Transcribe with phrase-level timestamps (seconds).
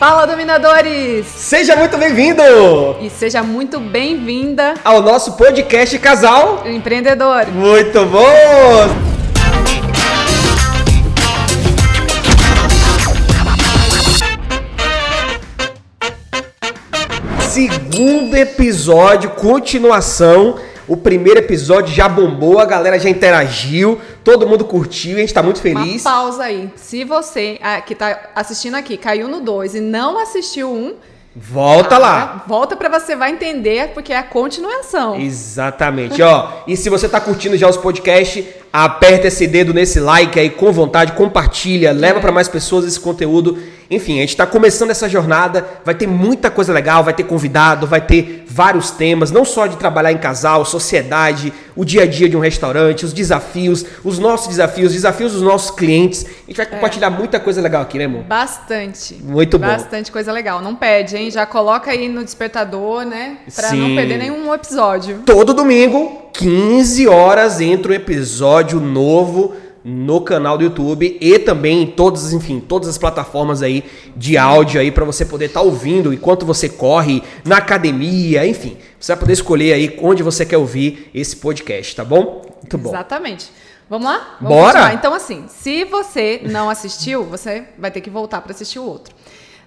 [0.00, 1.26] Fala, dominadores!
[1.26, 2.42] Seja muito bem-vindo
[3.02, 7.46] E seja muito bem-vinda ao nosso podcast Casal Empreendedor.
[7.48, 8.24] Muito bom!
[17.42, 20.58] Segundo episódio, continuação.
[20.90, 25.32] O primeiro episódio já bombou, a galera já interagiu, todo mundo curtiu e a gente
[25.32, 26.04] tá muito feliz.
[26.04, 26.68] Uma pausa aí.
[26.74, 30.96] Se você ah, que tá assistindo aqui caiu no 2 e não assistiu um,
[31.32, 32.44] Volta ah, lá.
[32.48, 35.14] Volta para você vai entender, porque é a continuação.
[35.14, 36.50] Exatamente, ó.
[36.66, 40.70] E se você tá curtindo já os podcasts, aperta esse dedo nesse like aí com
[40.72, 42.22] vontade, compartilha, leva É.
[42.22, 43.58] para mais pessoas esse conteúdo.
[43.92, 47.88] Enfim, a gente tá começando essa jornada, vai ter muita coisa legal, vai ter convidado,
[47.88, 52.28] vai ter vários temas, não só de trabalhar em casal, sociedade, o dia a dia
[52.28, 56.24] de um restaurante, os desafios, os nossos desafios, os desafios dos nossos clientes.
[56.24, 58.22] A gente vai compartilhar muita coisa legal aqui, né, amor?
[58.22, 59.14] Bastante.
[59.24, 59.66] Muito bom.
[59.66, 60.62] Bastante coisa legal.
[60.62, 61.28] Não perde, hein?
[61.28, 63.38] Já coloca aí no despertador, né?
[63.52, 63.76] Pra Sim.
[63.88, 65.22] não perder nenhum episódio.
[65.26, 71.86] Todo domingo, 15 horas, entra um episódio novo no canal do YouTube e também em
[71.86, 76.44] todas, enfim, todas as plataformas aí de áudio aí para você poder estar ouvindo enquanto
[76.44, 78.76] você corre na academia, enfim.
[78.98, 82.42] Você vai poder escolher aí onde você quer ouvir esse podcast, tá bom?
[82.56, 82.90] Muito bom.
[82.90, 83.50] Exatamente.
[83.88, 84.36] Vamos lá?
[84.40, 84.72] Vamos Bora?
[84.72, 84.94] continuar.
[84.94, 89.14] Então, assim, se você não assistiu, você vai ter que voltar para assistir o outro.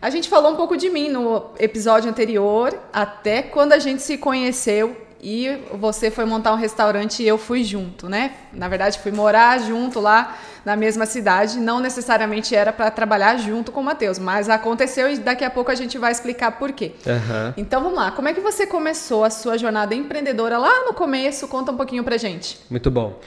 [0.01, 4.17] A gente falou um pouco de mim no episódio anterior, até quando a gente se
[4.17, 8.33] conheceu e você foi montar um restaurante e eu fui junto, né?
[8.51, 11.59] Na verdade, fui morar junto lá na mesma cidade.
[11.59, 15.71] Não necessariamente era para trabalhar junto com o Matheus, mas aconteceu e daqui a pouco
[15.71, 16.91] a gente vai explicar por quê.
[17.07, 17.53] Aham.
[17.55, 21.47] Então vamos lá, como é que você começou a sua jornada empreendedora lá no começo?
[21.47, 22.59] Conta um pouquinho pra gente.
[22.69, 23.17] Muito bom.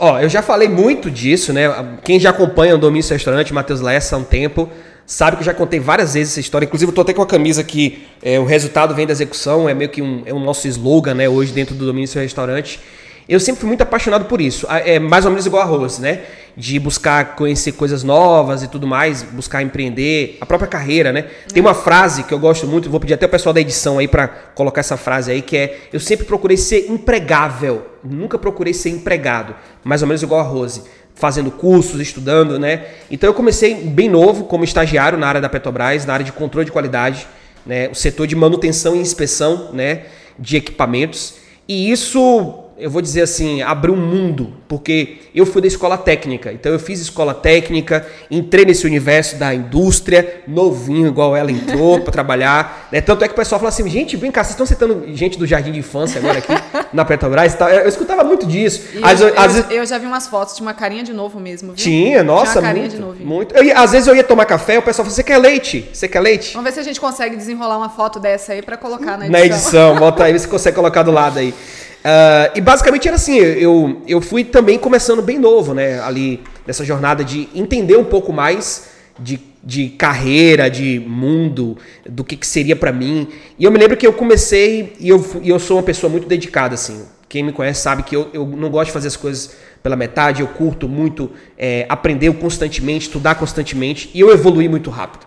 [0.00, 1.68] Ó, eu já falei muito disso, né?
[2.04, 4.68] Quem já acompanha o Domínio Restaurante, Matheus Lessa, há um tempo,
[5.06, 6.66] sabe que eu já contei várias vezes essa história.
[6.66, 9.74] Inclusive, eu tô até com a camisa que é, o resultado vem da execução, é
[9.74, 11.28] meio que um, é o nosso slogan, né?
[11.28, 12.80] Hoje dentro do Domínio Seu Restaurante.
[13.26, 14.66] Eu sempre fui muito apaixonado por isso.
[14.68, 16.22] Ah, É mais ou menos igual a Rose, né?
[16.56, 21.24] De buscar conhecer coisas novas e tudo mais, buscar empreender, a própria carreira, né?
[21.52, 24.06] Tem uma frase que eu gosto muito, vou pedir até o pessoal da edição aí
[24.06, 28.90] pra colocar essa frase aí, que é: Eu sempre procurei ser empregável, nunca procurei ser
[28.90, 29.54] empregado.
[29.82, 30.82] Mais ou menos igual a Rose
[31.14, 32.86] fazendo cursos, estudando, né?
[33.10, 36.64] Então eu comecei bem novo como estagiário na área da Petrobras, na área de controle
[36.64, 37.26] de qualidade,
[37.64, 37.88] né?
[37.88, 40.02] O setor de manutenção e inspeção, né?
[40.38, 41.36] De equipamentos.
[41.68, 46.52] E isso, eu vou dizer assim, abriu um mundo, porque eu fui da escola técnica.
[46.52, 52.12] Então eu fiz escola técnica, entrei nesse universo da indústria, novinho igual ela entrou para
[52.12, 53.00] trabalhar, né?
[53.00, 55.46] Tanto é que o pessoal fala assim: "Gente, vem cá, vocês estão citando gente do
[55.46, 56.52] jardim de infância agora aqui
[56.92, 57.68] na Petrobras?" e tal.
[57.68, 58.82] Eu, eu escutava muito disso.
[59.02, 61.38] Às- eu, às eu- vezes- eu já vi umas fotos de uma carinha de novo
[61.38, 61.76] mesmo, viu?
[61.76, 63.24] tinha, nossa, Tinha uma carinha muito, de novo.
[63.24, 63.54] muito.
[63.56, 65.88] Eu às vezes eu ia tomar café, o pessoal falou: "Você quer leite?
[65.92, 68.76] Você quer leite?" Vamos ver se a gente consegue desenrolar uma foto dessa aí pra
[68.76, 69.30] colocar na edição.
[69.30, 71.54] Na edição, bota aí, se consegue colocar do lado aí.
[72.04, 76.00] Ah, e basicamente era assim, eu, eu fui também começando bem novo, né?
[76.00, 82.36] Ali nessa jornada de entender um pouco mais de, de carreira, de mundo, do que,
[82.36, 83.28] que seria pra mim.
[83.58, 86.28] E eu me lembro que eu comecei, e eu, e eu sou uma pessoa muito
[86.28, 87.06] dedicada, assim.
[87.26, 90.42] Quem me conhece sabe que eu, eu não gosto de fazer as coisas pela metade,
[90.42, 95.26] eu curto muito é, aprender constantemente, estudar constantemente, e eu evoluí muito rápido.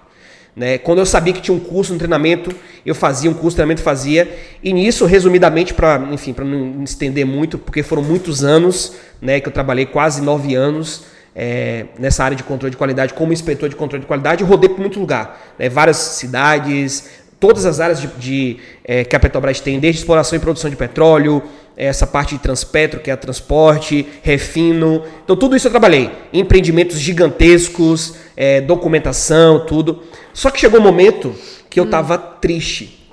[0.57, 0.79] Né?
[0.79, 2.49] Quando eu sabia que tinha um curso, um treinamento,
[2.83, 4.27] eu fazia um curso, treinamento fazia.
[4.63, 9.47] E nisso, resumidamente, para enfim, para não estender muito, porque foram muitos anos, né, que
[9.47, 11.03] eu trabalhei quase nove anos
[11.35, 14.79] é, nessa área de controle de qualidade como inspetor de controle de qualidade, rodei por
[14.79, 17.07] muito lugar, né, várias cidades,
[17.39, 20.75] todas as áreas de, de, é, que a Petrobras tem, desde exploração e produção de
[20.75, 21.41] petróleo,
[21.75, 25.03] essa parte de transpetro, que é transporte, refino.
[25.23, 26.09] Então, tudo isso eu trabalhei.
[26.33, 30.01] Empreendimentos gigantescos, é, documentação, tudo.
[30.33, 31.35] Só que chegou um momento
[31.69, 33.07] que eu tava triste.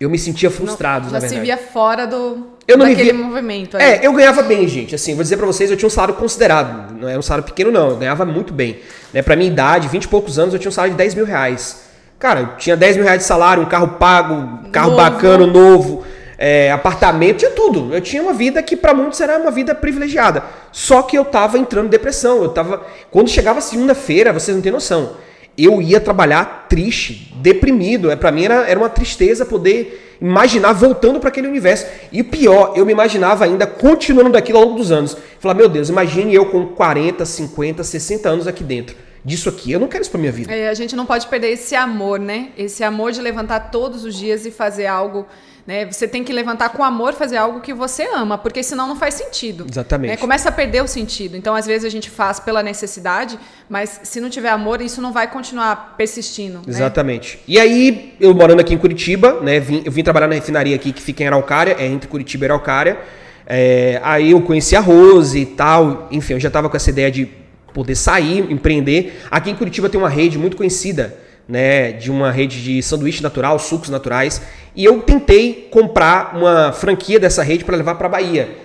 [0.00, 1.06] Eu me sentia frustrado, Hum.
[1.08, 1.58] Não, na já se verdade.
[1.60, 3.76] via fora do Eu não me daquele via- movimento.
[3.76, 3.82] aí.
[3.82, 4.94] É, eu ganhava bem, gente.
[4.94, 6.94] Assim, vou dizer pra vocês, eu tinha um salário considerado.
[6.98, 7.90] Não era um salário pequeno, não.
[7.90, 8.78] Eu ganhava muito bem.
[9.12, 11.24] Né, pra minha idade, 20 e poucos anos, eu tinha um salário de 10 mil
[11.24, 11.83] reais.
[12.24, 15.02] Cara, tinha 10 mil reais de salário, um carro pago, carro Novo.
[15.02, 16.04] bacana, novo,
[16.38, 17.94] é, apartamento, tinha tudo.
[17.94, 20.42] Eu tinha uma vida que pra muitos era uma vida privilegiada.
[20.72, 22.42] Só que eu tava entrando em depressão.
[22.42, 22.82] Eu tava.
[23.10, 25.16] Quando chegava segunda-feira, vocês não têm noção.
[25.54, 28.10] Eu ia trabalhar triste, deprimido.
[28.10, 31.84] É, para mim era, era uma tristeza poder imaginar voltando para aquele universo.
[32.10, 35.14] E o pior, eu me imaginava ainda continuando daquilo ao longo dos anos.
[35.38, 38.96] Falar, meu Deus, imagine eu com 40, 50, 60 anos aqui dentro.
[39.24, 39.72] Disso aqui.
[39.72, 40.52] Eu não quero isso pra minha vida.
[40.54, 42.48] É, a gente não pode perder esse amor, né?
[42.58, 45.26] Esse amor de levantar todos os dias e fazer algo.
[45.66, 45.86] Né?
[45.90, 49.14] Você tem que levantar com amor, fazer algo que você ama, porque senão não faz
[49.14, 49.64] sentido.
[49.66, 50.10] Exatamente.
[50.10, 50.16] Né?
[50.18, 51.38] Começa a perder o sentido.
[51.38, 55.10] Então, às vezes, a gente faz pela necessidade, mas se não tiver amor, isso não
[55.10, 56.58] vai continuar persistindo.
[56.58, 56.64] né?
[56.68, 57.38] Exatamente.
[57.48, 59.58] E aí, eu morando aqui em Curitiba, né?
[59.58, 62.48] vim- eu vim trabalhar na refinaria aqui que fica em Araucária, é entre Curitiba e
[62.48, 62.98] Araucária.
[63.46, 66.08] É, aí eu conheci a Rose e tal.
[66.10, 67.26] Enfim, eu já tava com essa ideia de
[67.74, 69.20] poder sair, empreender.
[69.30, 71.92] Aqui em Curitiba tem uma rede muito conhecida, né?
[71.92, 74.40] De uma rede de sanduíche natural, sucos naturais.
[74.74, 78.56] E eu tentei comprar uma franquia dessa rede para levar para Bahia.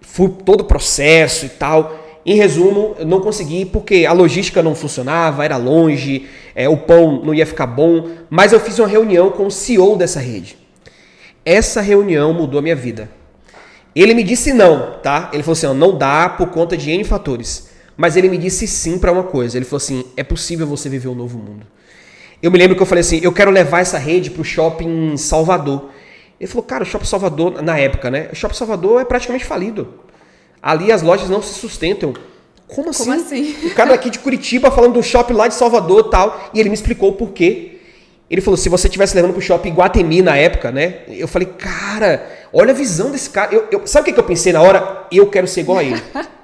[0.00, 2.04] Fui todo o processo e tal.
[2.26, 6.26] Em resumo, eu não consegui porque a logística não funcionava, era longe,
[6.56, 8.08] é, o pão não ia ficar bom.
[8.28, 10.58] Mas eu fiz uma reunião com o CEO dessa rede.
[11.44, 13.08] Essa reunião mudou a minha vida.
[13.94, 15.30] Ele me disse não, tá?
[15.32, 17.75] Ele falou assim, não dá por conta de N fatores.
[17.96, 19.56] Mas ele me disse sim para uma coisa.
[19.56, 21.66] Ele falou assim, é possível você viver um novo mundo.
[22.42, 25.16] Eu me lembro que eu falei assim, eu quero levar essa rede pro shopping em
[25.16, 25.90] Salvador.
[26.38, 28.28] Ele falou, cara, o Shopping Salvador, na época, né?
[28.30, 29.94] O Shopping Salvador é praticamente falido.
[30.62, 32.12] Ali as lojas não se sustentam.
[32.68, 33.04] Como assim?
[33.04, 33.56] Como assim?
[33.64, 36.50] O cara daqui de Curitiba falando do shopping lá de Salvador e tal.
[36.52, 37.78] E ele me explicou o porquê.
[38.28, 40.96] Ele falou, se você estivesse levando pro shopping Guatemi na época, né?
[41.08, 43.54] Eu falei, cara, olha a visão desse cara.
[43.54, 45.06] Eu, eu- sabe o que que eu pensei na hora?
[45.10, 46.02] Eu quero ser igual a ele.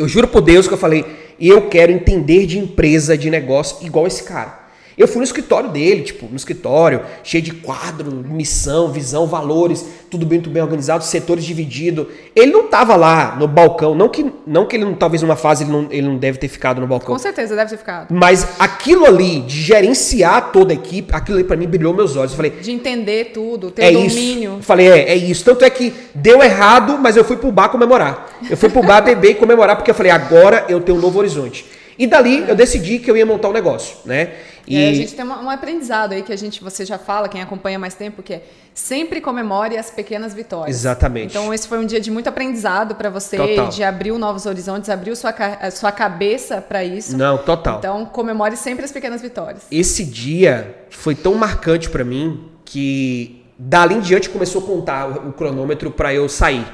[0.00, 1.04] Eu juro por Deus que eu falei,
[1.38, 4.59] eu quero entender de empresa, de negócio, igual esse cara.
[5.00, 10.26] Eu fui no escritório dele, tipo, no escritório, cheio de quadro, missão, visão, valores, tudo
[10.26, 12.06] bem, tudo bem organizado, setores divididos.
[12.36, 15.64] Ele não tava lá no balcão, não que, não que ele não, talvez numa fase
[15.64, 17.14] ele não, ele não deve ter ficado no balcão.
[17.14, 18.08] Com certeza, deve ter ficado.
[18.14, 22.32] Mas aquilo ali, de gerenciar toda a equipe, aquilo ali pra mim brilhou meus olhos.
[22.32, 24.56] Eu falei, De entender tudo, ter é domínio.
[24.56, 24.62] isso.
[24.64, 25.42] Falei, é, é isso.
[25.46, 28.28] Tanto é que deu errado, mas eu fui pro bar comemorar.
[28.50, 31.18] Eu fui pro bar beber e comemorar, porque eu falei, agora eu tenho um novo
[31.18, 31.79] horizonte.
[32.00, 34.32] E dali eu decidi que eu ia montar um negócio, né?
[34.66, 37.42] E aí a gente tem um aprendizado aí que a gente, você já fala, quem
[37.42, 38.42] acompanha mais tempo, que é
[38.72, 40.74] sempre comemore as pequenas vitórias.
[40.74, 41.36] Exatamente.
[41.36, 43.68] Então esse foi um dia de muito aprendizado para você, Total.
[43.68, 45.34] de abrir novos horizontes, abriu sua,
[45.70, 47.18] sua cabeça para isso.
[47.18, 47.76] Não, total.
[47.80, 49.64] Então comemore sempre as pequenas vitórias.
[49.70, 55.28] Esse dia foi tão marcante pra mim que dali em diante começou a contar o,
[55.28, 56.66] o cronômetro pra eu sair.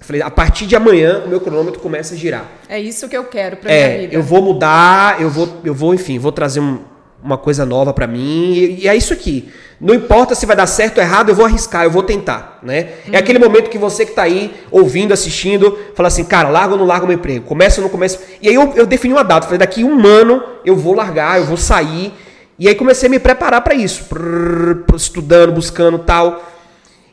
[0.00, 2.44] Eu falei, a partir de amanhã o meu cronômetro começa a girar.
[2.68, 4.14] É isso que eu quero para minha É, vida.
[4.14, 6.78] eu vou mudar, eu vou, eu vou, enfim, vou trazer um-
[7.22, 9.52] uma coisa nova pra mim e, e é isso aqui.
[9.80, 12.90] Não importa se vai dar certo ou errado, eu vou arriscar, eu vou tentar, né?
[13.12, 16.78] É aquele momento que você que tá aí ouvindo, assistindo, fala assim, cara, larga ou
[16.78, 17.44] não larga o meu emprego?
[17.44, 18.20] Começa ou não começa?
[18.40, 21.44] E aí eu, eu defini uma data, falei, daqui um ano eu vou largar, eu
[21.44, 22.12] vou sair.
[22.58, 26.42] E aí comecei a me preparar pra isso, Prrr, estudando, buscando tal.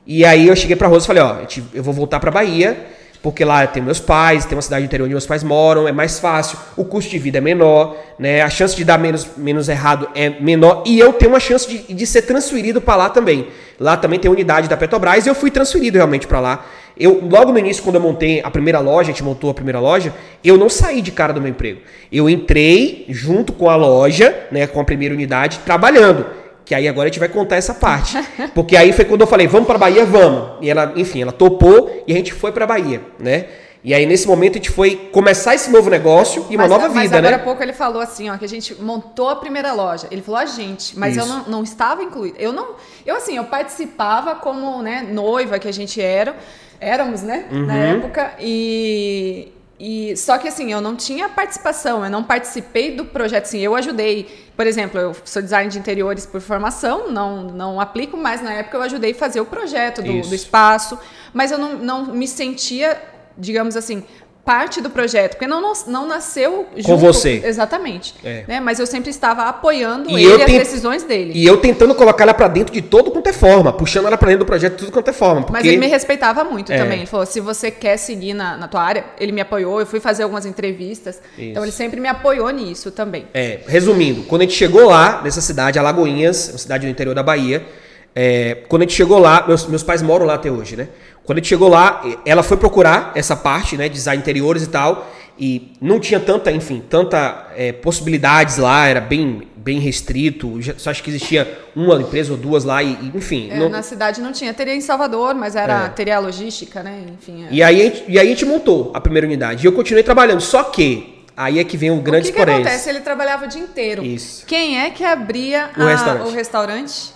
[0.06, 1.38] E aí eu cheguei pra Rosa e falei, ó,
[1.74, 2.78] eu vou voltar pra Bahia,
[3.26, 6.20] porque lá tem meus pais, tem uma cidade interior onde meus pais moram, é mais
[6.20, 8.44] fácil, o custo de vida é menor, né?
[8.44, 11.92] A chance de dar menos, menos errado é menor e eu tenho uma chance de,
[11.92, 13.48] de ser transferido pra lá também.
[13.80, 16.66] Lá também tem unidade da Petrobras e eu fui transferido realmente pra lá.
[16.96, 19.80] Eu logo no início quando eu montei a primeira loja, a gente montou a primeira
[19.80, 20.14] loja,
[20.44, 21.82] eu não saí de cara do meu emprego.
[22.12, 26.28] Eu entrei junto com a loja, né, com a primeira unidade, trabalhando.
[26.66, 28.18] Que aí agora a gente vai contar essa parte.
[28.56, 30.54] Porque aí foi quando eu falei, vamos pra Bahia, vamos.
[30.62, 33.46] E ela, enfim, ela topou e a gente foi pra Bahia, né?
[33.84, 36.90] E aí nesse momento a gente foi começar esse novo negócio e uma Mas- nova
[36.90, 37.44] mas vida, agora há né?
[37.44, 40.08] pouco ele falou assim, ó, que a gente montou a primeira loja.
[40.10, 41.32] Ele falou a gente, mas eu Isso.
[41.32, 42.36] não, não estava incluída.
[42.40, 42.70] Eu não,
[43.06, 46.36] eu assim, eu participava como, né, noiva que a gente era,
[46.80, 47.80] éramos, né, na Uhum.
[47.98, 53.44] época e e só que assim, eu não tinha participação, eu não participei do projeto
[53.44, 54.50] assim, eu ajudei.
[54.56, 58.78] Por exemplo, eu sou design de interiores por formação, não não aplico, mas na época
[58.78, 60.98] eu ajudei a fazer o projeto do, do espaço,
[61.34, 63.02] mas eu não, não me sentia,
[63.38, 64.04] digamos assim,
[64.46, 67.42] parte do projeto, porque não, não nasceu junto, você.
[67.44, 68.14] Exatamente.
[68.24, 68.44] É.
[68.48, 68.60] Né?
[68.60, 71.32] Mas eu sempre estava apoiando E ele as decisões dele.
[71.34, 74.28] E eu tentando colocar ela pra dentro de todo quanto é forma, puxando ela pra
[74.28, 75.42] dentro do projeto de tudo quanto é forma.
[75.42, 75.54] Porque...
[75.54, 76.78] Mas ele me respeitava muito É.
[76.78, 77.00] também.
[77.00, 79.80] Ele falou: se você quer seguir na, na tua área, ele me apoiou.
[79.80, 81.20] Eu fui fazer algumas entrevistas.
[81.38, 83.26] Então ele sempre me apoiou nisso também.
[83.34, 87.24] É, resumindo, quando a gente chegou lá, nessa cidade, Alagoinhas, uma cidade do interior da
[87.24, 87.66] Bahia,
[88.14, 90.88] é, quando a gente chegou lá, meus, meus pais moram lá até hoje, né?
[91.26, 95.12] Quando a gente chegou lá, ela foi procurar essa parte, né, design interiores e tal,
[95.38, 100.92] e não tinha tanta, enfim, tanta eh, possibilidades lá, era bem, bem restrito, já- só
[100.92, 103.50] acho que existia uma empresa ou duas lá, e, e, enfim.
[103.52, 104.54] É, não- Na cidade não tinha.
[104.54, 105.90] Teria em Salvador, mas era, É.
[105.90, 107.02] teria a logística, né?
[107.14, 107.46] Enfim.
[107.46, 107.48] é.
[107.52, 110.04] E aí, a gente- e aí a gente montou a primeira unidade, e eu continuei
[110.04, 112.56] trabalhando, só que, aí é que vem o grande o que, que porém.
[112.62, 112.88] acontece?
[112.90, 114.06] Ele trabalhava o dia inteiro.
[114.06, 114.46] Isso.
[114.46, 116.28] Quem é que abria O a- restaurante.
[116.28, 117.15] o restaurante?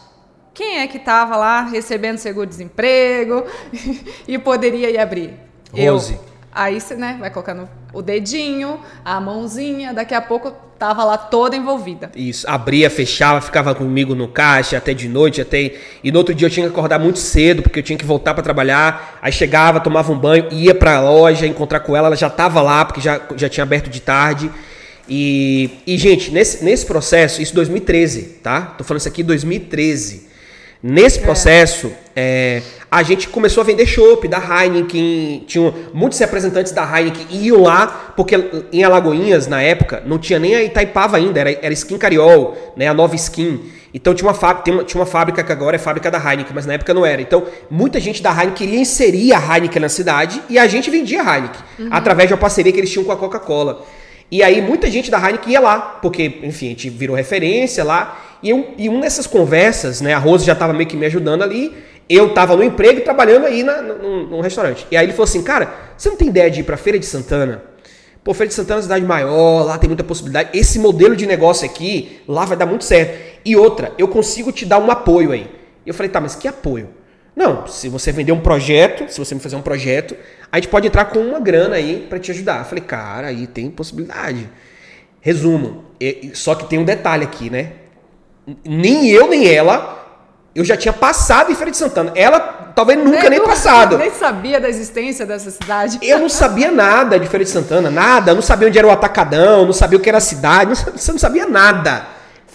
[0.59, 3.45] Quem é que estava lá recebendo seguro-desemprego
[4.27, 5.33] e poderia ir abrir?
[5.71, 6.19] Rose.
[6.51, 11.55] Aí você, né, vai colocando o dedinho, a mãozinha, daqui a pouco tava lá toda
[11.55, 12.11] envolvida.
[12.13, 16.47] Isso, abria, fechava, ficava comigo no caixa até de noite, até e no outro dia
[16.47, 19.17] eu tinha que acordar muito cedo porque eu tinha que voltar para trabalhar.
[19.21, 22.61] Aí chegava, tomava um banho, ia para a loja encontrar com ela, ela já tava
[22.61, 24.51] lá porque já, já tinha aberto de tarde.
[25.07, 28.75] E, e gente, nesse, nesse processo, isso 2013, tá?
[28.77, 30.27] Tô falando isso aqui 2013.
[30.81, 32.09] Nesse processo, é.
[32.21, 35.45] É, a gente começou a vender chopp da Heineken.
[35.47, 38.35] Tinham muitos representantes da Heineken iam lá, porque
[38.73, 42.87] em Alagoinhas, na época, não tinha nem a Itaipava ainda, era, era Skin Cariol, né,
[42.87, 43.71] a nova Skin.
[43.93, 46.65] Então tinha uma, fábrica, uma, tinha uma fábrica que agora é fábrica da Heineken, mas
[46.65, 47.21] na época não era.
[47.21, 51.23] Então muita gente da Heineken queria inserir a Heineken na cidade e a gente vendia
[51.23, 51.87] a Heineken, uhum.
[51.89, 53.85] através de uma parceria que eles tinham com a Coca-Cola.
[54.31, 58.37] E aí muita gente da Heineken ia lá, porque, enfim, a gente virou referência lá.
[58.43, 61.43] E, eu, e uma dessas conversas, né, a Rose já estava meio que me ajudando
[61.43, 61.75] ali,
[62.09, 64.85] eu estava no emprego e trabalhando aí na, num, num, restaurante.
[64.89, 67.05] E aí ele falou assim, cara, você não tem ideia de ir para Feira de
[67.05, 67.63] Santana?
[68.23, 70.49] Pô, Feira de Santana é uma cidade maior, lá tem muita possibilidade.
[70.53, 73.17] Esse modelo de negócio aqui, lá vai dar muito certo.
[73.45, 75.49] E outra, eu consigo te dar um apoio aí.
[75.85, 76.89] Eu falei, tá, mas que apoio?
[77.35, 80.15] Não, se você vender um projeto, se você me fazer um projeto,
[80.51, 82.59] a gente pode entrar com uma grana aí para te ajudar.
[82.59, 84.49] Eu falei, cara, aí tem possibilidade.
[85.21, 85.85] Resumo,
[86.33, 87.73] só que tem um detalhe aqui, né?
[88.65, 89.99] Nem eu nem ela
[90.55, 92.11] eu já tinha passado em Feira de Santana.
[92.15, 92.39] Ela
[92.75, 93.97] talvez nunca nem, nem passado.
[93.97, 95.99] Nem sabia da existência dessa cidade.
[96.01, 98.31] Eu não sabia nada de Feira de Santana, nada.
[98.31, 101.11] Eu não sabia onde era o Atacadão, não sabia o que era a cidade, você
[101.11, 102.05] não sabia nada.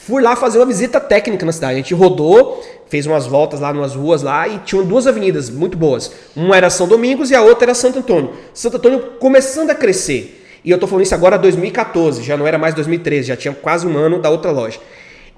[0.06, 1.72] Fui lá fazer uma visita técnica na cidade.
[1.72, 5.78] A gente rodou, fez umas voltas lá numas ruas lá e tinham duas avenidas muito
[5.78, 6.12] boas.
[6.36, 8.34] Uma era São Domingos e a outra era Santo Antônio.
[8.52, 10.44] Santo Antônio começando a crescer.
[10.62, 13.86] E eu tô falando isso agora 2014, já não era mais 2013, já tinha quase
[13.86, 14.78] um ano da outra loja.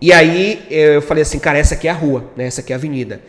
[0.00, 2.46] E aí eu falei assim, cara, essa aqui é a rua, né?
[2.46, 3.20] Essa aqui é a avenida.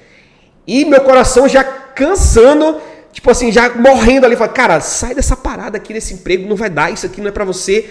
[0.66, 5.78] E meu coração já cansando, tipo assim, já morrendo ali, falei, cara, sai dessa parada
[5.78, 7.88] aqui desse emprego, não vai dar, isso aqui não é para você.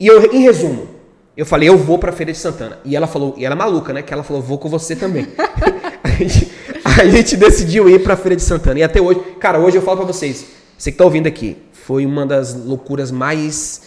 [0.00, 0.97] E eu, em resumo,
[1.38, 2.80] eu falei, eu vou pra Feira de Santana.
[2.84, 4.02] E ela falou, e ela é maluca, né?
[4.02, 5.24] Que ela falou, vou com você também.
[6.02, 6.52] a, gente,
[6.84, 8.80] a gente decidiu ir pra Feira de Santana.
[8.80, 12.04] E até hoje, cara, hoje eu falo pra vocês, você que tá ouvindo aqui, foi
[12.04, 13.82] uma das loucuras mais,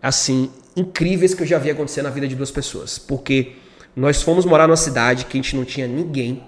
[0.00, 2.96] assim, incríveis que eu já vi acontecer na vida de duas pessoas.
[2.96, 3.54] Porque
[3.96, 6.44] nós fomos morar numa cidade que a gente não tinha ninguém.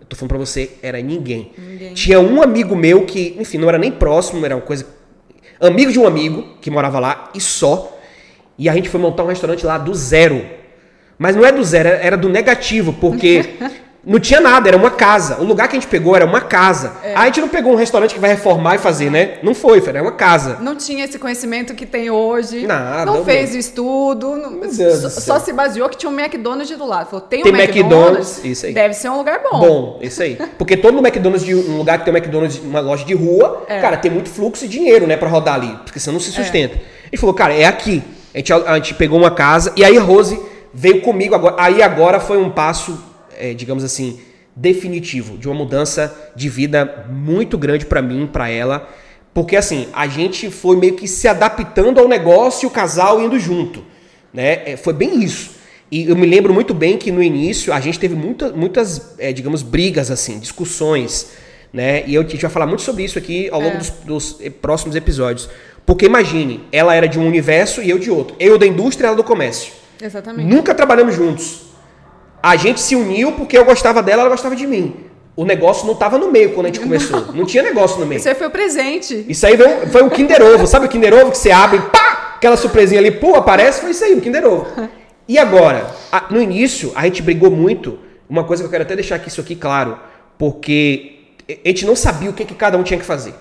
[0.00, 1.52] Eu tô falando pra você, era ninguém.
[1.58, 1.92] ninguém.
[1.92, 4.86] Tinha um amigo meu que, enfim, não era nem próximo, era uma coisa.
[5.60, 7.97] Amigo de um amigo que morava lá e só.
[8.58, 10.44] E a gente foi montar um restaurante lá do zero.
[11.16, 13.56] Mas não é do zero, era do negativo, porque
[14.08, 15.38] Não tinha nada, era uma casa.
[15.38, 16.92] O lugar que a gente pegou era uma casa.
[17.02, 17.14] É.
[17.14, 19.38] a gente não pegou um restaurante que vai reformar e fazer, né?
[19.42, 20.56] Não foi, era uma casa.
[20.60, 22.66] Não tinha esse conhecimento que tem hoje.
[22.66, 23.04] Nada.
[23.04, 24.36] Não fez o estudo.
[24.36, 27.10] Não, só, só, se baseou que tinha um McDonald's do lado.
[27.10, 28.72] Falou, tem um tem McDonald's, McDonald's, isso aí.
[28.72, 29.60] deve ser um lugar bom.
[29.60, 30.38] Bom, isso aí.
[30.56, 33.78] Porque todo McDonald's, de um lugar que tem um McDonald's, uma loja de rua, é.
[33.80, 35.76] cara, tem muito fluxo e dinheiro, né, pra rodar ali.
[35.84, 36.76] Porque senão não se sustenta.
[36.76, 36.80] É.
[37.12, 38.02] Ele falou, cara, é aqui.
[38.34, 40.38] A gente, a gente pegou uma casa e aí a Rose
[40.72, 41.56] veio comigo agora.
[41.58, 43.02] Aí agora foi um passo,
[43.36, 44.20] é, digamos assim
[44.54, 48.88] definitivo, de uma mudança de vida muito grande para mim, para ela,
[49.32, 53.38] porque assim, a gente foi meio que se adaptando ao negócio e o casal indo
[53.38, 53.84] junto,
[54.34, 54.62] né?
[54.72, 55.52] É, foi bem isso.
[55.90, 59.32] E eu me lembro muito bem que no início a gente teve muita, muitas, é,
[59.32, 61.28] digamos, brigas assim, discussões,
[61.72, 62.04] né?
[62.06, 63.78] E eu, a gente vai falar muito sobre isso aqui ao longo é.
[63.78, 65.48] dos, dos, próximos episódios.
[65.88, 68.36] Porque imagine, ela era de um universo e eu de outro.
[68.38, 69.72] Eu da indústria, ela do comércio.
[69.98, 70.46] Exatamente.
[70.46, 71.62] Nunca trabalhamos juntos.
[72.42, 74.94] A gente se uniu porque eu gostava dela, ela gostava de mim.
[75.34, 77.18] O negócio não estava no meio quando a gente começou.
[77.28, 78.18] Não, não tinha negócio no meio.
[78.18, 79.24] Isso aí foi o presente.
[79.26, 80.66] Isso aí foi, foi o Kinder Ovo.
[80.66, 82.34] Sabe o Kinder Ovo que você abre, pá!
[82.36, 83.80] Aquela surpresinha ali, pô, aparece?
[83.80, 84.66] Foi isso aí, o Kinder Ovo.
[85.26, 85.86] E agora?
[86.12, 87.98] A, no início, a gente brigou muito.
[88.28, 89.98] Uma coisa que eu quero até deixar aqui, isso aqui claro.
[90.36, 93.32] Porque a gente não sabia o que, que cada um tinha que fazer.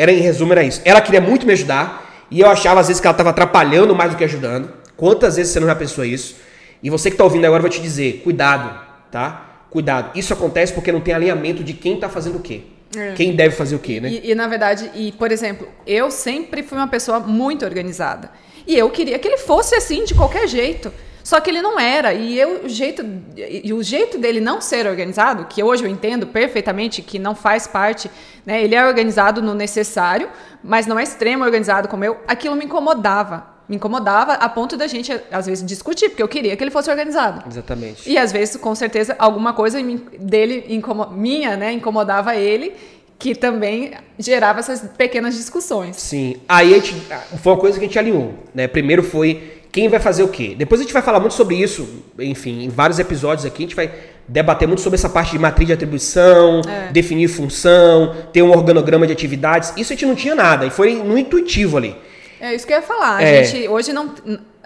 [0.00, 0.80] Era, em resumo, era isso.
[0.82, 2.26] Ela queria muito me ajudar.
[2.30, 4.72] E eu achava, às vezes, que ela estava atrapalhando mais do que ajudando.
[4.96, 6.36] Quantas vezes você não já pensou isso?
[6.82, 8.80] E você que está ouvindo agora vai te dizer, cuidado,
[9.10, 9.66] tá?
[9.68, 10.18] Cuidado.
[10.18, 12.62] Isso acontece porque não tem alinhamento de quem está fazendo o quê.
[12.96, 13.12] É.
[13.12, 14.08] Quem deve fazer o quê, né?
[14.08, 18.30] E, e, na verdade, e por exemplo, eu sempre fui uma pessoa muito organizada.
[18.66, 20.90] E eu queria que ele fosse assim de qualquer jeito.
[21.22, 22.12] Só que ele não era.
[22.12, 23.04] E eu, o jeito
[23.36, 27.66] e o jeito dele não ser organizado, que hoje eu entendo perfeitamente que não faz
[27.66, 28.10] parte,
[28.44, 28.62] né?
[28.62, 30.28] Ele é organizado no necessário,
[30.62, 32.18] mas não é extremo organizado como eu.
[32.26, 36.56] Aquilo me incomodava me incomodava a ponto da gente, às vezes, discutir, porque eu queria
[36.56, 37.48] que ele fosse organizado.
[37.48, 38.10] Exatamente.
[38.10, 39.78] E às vezes, com certeza, alguma coisa
[40.18, 42.72] dele, minha, né, incomodava ele,
[43.16, 45.96] que também gerava essas pequenas discussões.
[45.98, 46.40] Sim.
[46.48, 46.96] Aí a gente,
[47.40, 48.66] foi uma coisa que a gente alinhou, né?
[48.66, 50.54] Primeiro foi quem vai fazer o quê.
[50.56, 53.76] Depois a gente vai falar muito sobre isso, enfim, em vários episódios aqui, a gente
[53.76, 53.90] vai
[54.26, 56.92] debater muito sobre essa parte de matriz de atribuição, É.
[56.92, 59.72] definir função, ter um organograma de atividades.
[59.76, 61.96] Isso a gente não tinha nada, e foi no intuitivo ali.
[62.40, 63.16] É isso que eu ia falar.
[63.18, 63.44] A É.
[63.44, 64.14] gente hoje não.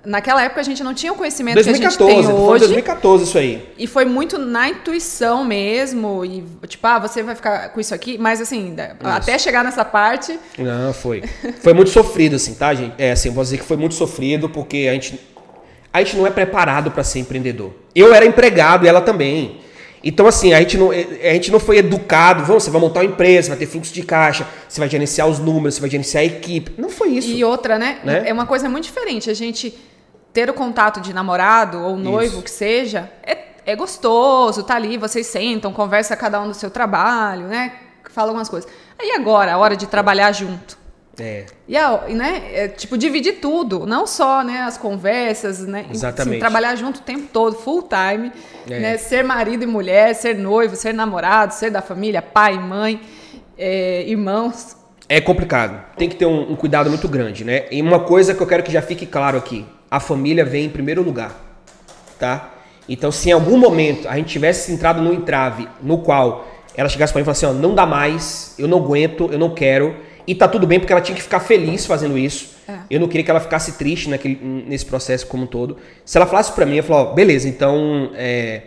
[0.05, 2.59] Naquela época a gente não tinha o conhecimento que a 2014, gente tem hoje.
[2.67, 3.67] 2014 isso aí.
[3.79, 6.25] E foi muito na intuição mesmo.
[6.25, 8.19] E, tipo, ah, você vai ficar com isso aqui.
[8.19, 10.39] Mas assim, da- até chegar nessa parte.
[10.59, 11.23] Não, foi.
[11.63, 12.95] Foi muito sofrido, assim, tá, gente?
[12.99, 15.19] É, assim, vou dizer que foi muito sofrido porque a gente,
[15.93, 17.73] a gente não é preparado para ser empreendedor.
[17.95, 19.61] Eu era empregado e ela também.
[20.07, 22.45] Então, assim, a gente não, a gente não foi educado.
[22.45, 25.39] Vamos, você vai montar uma empresa, vai ter fluxo de caixa, você vai gerenciar os
[25.39, 26.73] números, você vai gerenciar a equipe.
[26.77, 27.31] Não foi isso.
[27.31, 28.01] E outra, né?
[28.05, 28.25] Né?
[28.27, 29.31] É uma coisa muito diferente.
[29.31, 29.75] A gente
[30.35, 32.43] ter o contato de namorado ou noivo, Isso.
[32.43, 37.47] que seja, é, é gostoso, tá ali, vocês sentam, conversa cada um do seu trabalho,
[37.47, 37.73] né?
[38.11, 38.69] Fala algumas coisas.
[38.99, 40.77] Aí agora, a hora de trabalhar junto.
[41.19, 41.47] É.
[41.69, 45.87] E a, né, é, tipo, dividir tudo, não só né, as conversas, né?
[45.89, 46.31] Exatamente.
[46.31, 48.33] assim, trabalhar junto o tempo todo, full time,
[48.69, 48.81] É.
[48.81, 48.97] né?
[48.97, 53.01] Ser marido e mulher, ser noivo, ser namorado, ser da família, pai, mãe,
[53.57, 54.77] é, irmãos.
[55.09, 55.81] É complicado.
[55.97, 57.67] Tem que ter um, um cuidado muito grande, né?
[57.71, 59.65] E uma coisa que eu quero que já fique claro aqui:
[59.95, 61.41] a família vem em primeiro lugar,
[62.19, 62.53] tá?
[62.89, 67.13] Então, se em algum momento a gente tivesse entrado num entrave no qual ela chegasse
[67.13, 69.95] pra mim e falasse assim: ó, não dá mais, eu não aguento, eu não quero,
[70.27, 72.57] e tá tudo bem porque ela tinha que ficar feliz fazendo isso.
[72.67, 72.79] É.
[72.91, 74.35] Eu não queria que ela ficasse triste naquele,
[74.67, 75.77] nesse processo como um todo.
[76.05, 78.63] Se ela falasse pra mim, eu falava: ó, beleza, então é,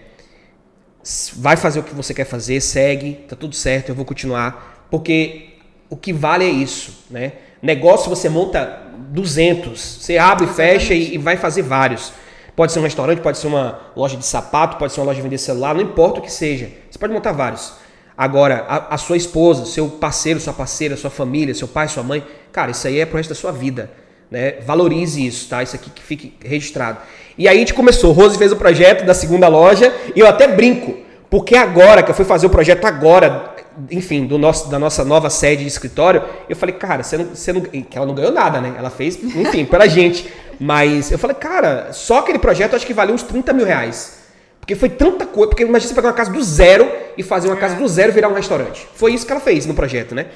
[1.36, 5.50] vai fazer o que você quer fazer, segue, tá tudo certo, eu vou continuar, porque
[5.89, 7.34] o que vale é isso, né?
[7.62, 12.13] Negócio você monta 200, você abre, fecha e, e vai fazer vários.
[12.55, 15.21] Pode ser um restaurante, pode ser uma loja de sapato, pode ser uma loja de
[15.21, 17.73] vender celular, não importa o que seja, você pode montar vários.
[18.17, 22.25] Agora, a, a sua esposa, seu parceiro, sua parceira, sua família, seu pai, sua mãe,
[22.51, 23.91] cara, isso aí é pro resto da sua vida.
[24.29, 24.53] Né?
[24.65, 25.61] Valorize isso, tá?
[25.61, 26.97] Isso aqui que fique registrado.
[27.37, 28.11] E aí a gente começou.
[28.11, 30.97] Rose fez o projeto da segunda loja e eu até brinco,
[31.29, 33.55] porque agora que eu fui fazer o projeto agora,
[33.91, 37.53] enfim, do nosso, da nossa nova sede de escritório, eu falei, cara, você não, você
[37.53, 38.75] não, que ela não ganhou nada, né?
[38.77, 40.31] Ela fez, enfim, pela gente.
[40.60, 44.17] Mas eu falei, cara, só aquele projeto acho que valia uns 30 mil reais.
[44.60, 45.50] Porque foi tanta coisa.
[45.50, 48.29] Porque imagina você pegar uma casa do zero e fazer uma casa do zero virar
[48.29, 48.88] um restaurante.
[48.96, 50.27] Foi isso que ela fez no projeto, né?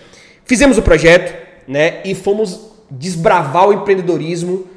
[0.45, 1.33] Fizemos o projeto,
[1.67, 2.01] né?
[2.03, 4.67] E fomos desbravar o empreendedorismo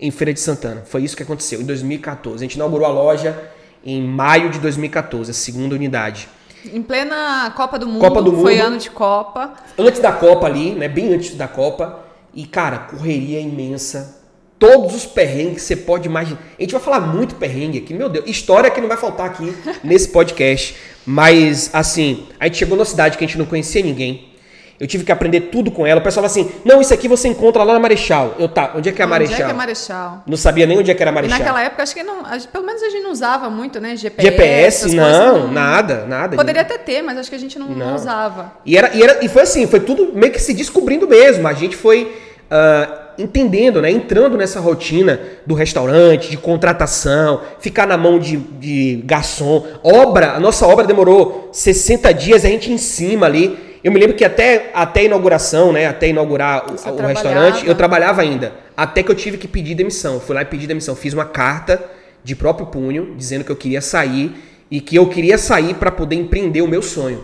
[0.00, 0.82] em Feira de Santana.
[0.86, 2.36] Foi isso que aconteceu em 2014.
[2.36, 3.36] A gente inaugurou a loja
[3.84, 6.28] em maio de 2014, a segunda unidade.
[6.72, 8.66] Em plena Copa do Mundo, Copa do foi Mundo.
[8.66, 9.52] ano de Copa.
[9.78, 10.88] Antes da Copa ali, né?
[10.88, 12.00] Bem antes da Copa.
[12.32, 14.22] E, cara, correria imensa.
[14.58, 16.40] Todos os perrengues que você pode imaginar.
[16.58, 18.24] A gente vai falar muito perrengue aqui, meu Deus.
[18.26, 20.74] História que não vai faltar aqui nesse podcast.
[21.04, 24.33] Mas, assim, a gente chegou numa cidade que a gente não conhecia ninguém.
[24.78, 26.00] Eu tive que aprender tudo com ela.
[26.00, 28.34] O pessoal fala assim: não, isso aqui você encontra lá na Marechal.
[28.38, 29.34] Eu, tá, onde é que é a Marechal?
[29.34, 30.22] Onde é que é Marechal?
[30.26, 31.38] Não sabia nem onde é que era a E Marechal.
[31.38, 33.96] naquela época, acho que não, pelo menos a gente não usava muito, né?
[33.96, 34.28] GPS.
[34.28, 36.36] GPS, não, coisas, nada, nada.
[36.36, 37.94] Poderia até ter, mas acho que a gente não, não Não.
[37.94, 38.52] usava.
[38.66, 41.46] E, era, e, era, e foi assim, foi tudo meio que se descobrindo mesmo.
[41.46, 42.12] A gente foi
[42.50, 43.90] ah, entendendo, né?
[43.90, 49.64] Entrando nessa rotina do restaurante, de contratação, ficar na mão de, de garçom.
[49.82, 53.73] Obra, a nossa obra demorou 60 dias, a gente em cima ali.
[53.84, 55.86] Eu me lembro que até, até a inauguração, né?
[55.86, 58.54] Até inaugurar o, o restaurante, eu trabalhava ainda.
[58.74, 60.18] Até que eu tive que pedir demissão.
[60.18, 60.96] Fui lá e pedi demissão.
[60.96, 61.84] Fiz uma carta
[62.24, 64.32] de próprio punho, dizendo que eu queria sair
[64.70, 67.22] e que eu queria sair para poder empreender o meu sonho.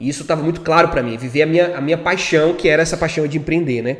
[0.00, 2.82] E isso estava muito claro para mim, viver a minha, a minha paixão, que era
[2.82, 3.98] essa paixão de empreender, né?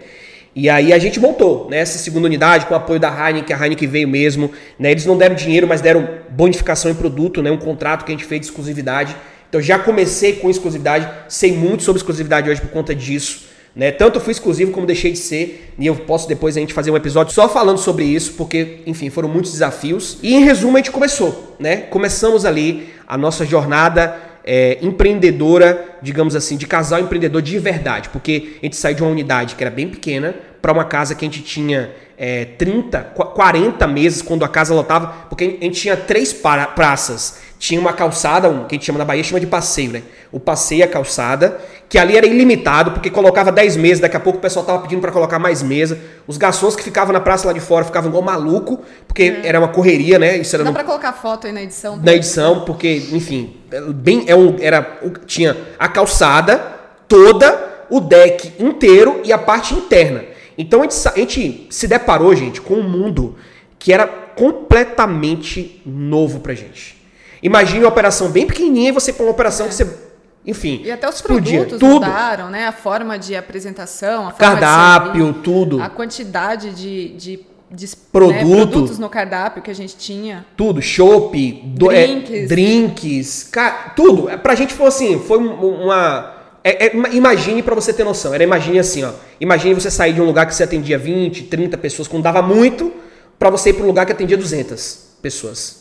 [0.57, 3.65] E aí a gente montou né, essa segunda unidade com o apoio da Heineken, a
[3.65, 4.51] Heineken veio mesmo.
[4.77, 8.17] Né, eles não deram dinheiro, mas deram bonificação em produto, né, um contrato que a
[8.17, 9.15] gente fez de exclusividade.
[9.51, 13.51] Então já comecei com exclusividade, sei muito sobre exclusividade hoje por conta disso.
[13.75, 13.91] Né?
[13.93, 15.73] Tanto fui exclusivo como deixei de ser.
[15.79, 19.11] E eu posso depois a gente fazer um episódio só falando sobre isso, porque, enfim,
[19.11, 20.19] foram muitos desafios.
[20.23, 21.77] E em resumo, a gente começou, né?
[21.77, 28.57] Começamos ali a nossa jornada é, empreendedora, digamos assim, de casal empreendedor de verdade, porque
[28.63, 31.29] a gente saiu de uma unidade que era bem pequena para uma casa que a
[31.29, 35.97] gente tinha é, 30, qu- 40 meses quando a casa lotava, porque a gente tinha
[35.97, 37.39] três para- praças.
[37.61, 40.03] Tinha uma calçada, um, que a gente chama na Bahia, chama de passeio, né?
[40.33, 44.39] O passeio a calçada, que ali era ilimitado, porque colocava 10 mesas, daqui a pouco
[44.39, 46.01] o pessoal tava pedindo para colocar mais mesa.
[46.27, 49.69] Os garçons que ficavam na praça lá de fora ficavam igual maluco, porque era uma
[49.69, 50.39] correria, né?
[50.39, 51.99] Isso era Dá no pra colocar foto aí na edição?
[51.99, 53.55] na edição, porque, enfim,
[53.95, 56.57] bem, é um, era, tinha a calçada
[57.07, 60.25] toda, o deck inteiro e a parte interna.
[60.57, 63.37] Então a gente, a gente se deparou, gente, com um mundo
[63.79, 67.00] que era completamente novo pra gente.
[67.43, 69.87] Imagine uma operação bem pequenininha e você põe uma operação que você,
[70.47, 71.61] enfim, E até os explodia.
[71.61, 72.07] produtos tudo.
[72.07, 72.67] mudaram, né?
[72.67, 75.83] A forma de apresentação, a forma de Cardápio, servir, tudo.
[75.83, 78.35] a quantidade de, de de Produto.
[78.35, 80.45] né, produtos no cardápio que a gente tinha.
[80.57, 81.37] Tudo, chopp,
[81.93, 82.49] é, Drinks.
[82.49, 84.29] drinks, ca- tudo.
[84.29, 86.35] É, Pra gente foi assim, foi um- uma.
[86.65, 88.35] é- é, ima- imagine pra você ter noção.
[88.35, 89.13] Era imagine assim, ó.
[89.41, 92.93] Imagine você sair de um lugar que você atendia 20, 30 pessoas, quando dava muito,
[93.39, 95.80] pra você ir pra um lugar que atendia 200 pessoas.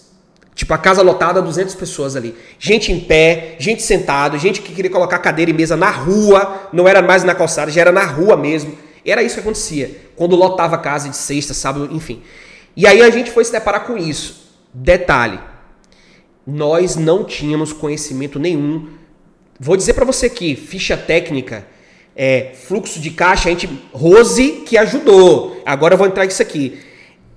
[0.59, 2.35] Tipo, a casa lotada, 200 pessoas ali.
[2.59, 6.85] Gente em pé, gente sentado, gente que queria colocar cadeira e mesa na rua, não
[6.85, 8.77] era mais na calçada, já era na rua mesmo.
[9.05, 9.89] Era isso que acontecia.
[10.17, 12.21] Quando lotava a casa de sexta, sábado, enfim.
[12.75, 14.53] E aí a gente foi se deparar com isso.
[14.73, 15.39] Detalhe:
[16.45, 18.89] nós não tínhamos conhecimento nenhum.
[19.57, 21.65] Vou dizer pra você aqui, ficha técnica,
[22.13, 25.61] é, fluxo de caixa, a gente Rose que ajudou.
[25.65, 26.81] Agora eu vou entrar nisso aqui.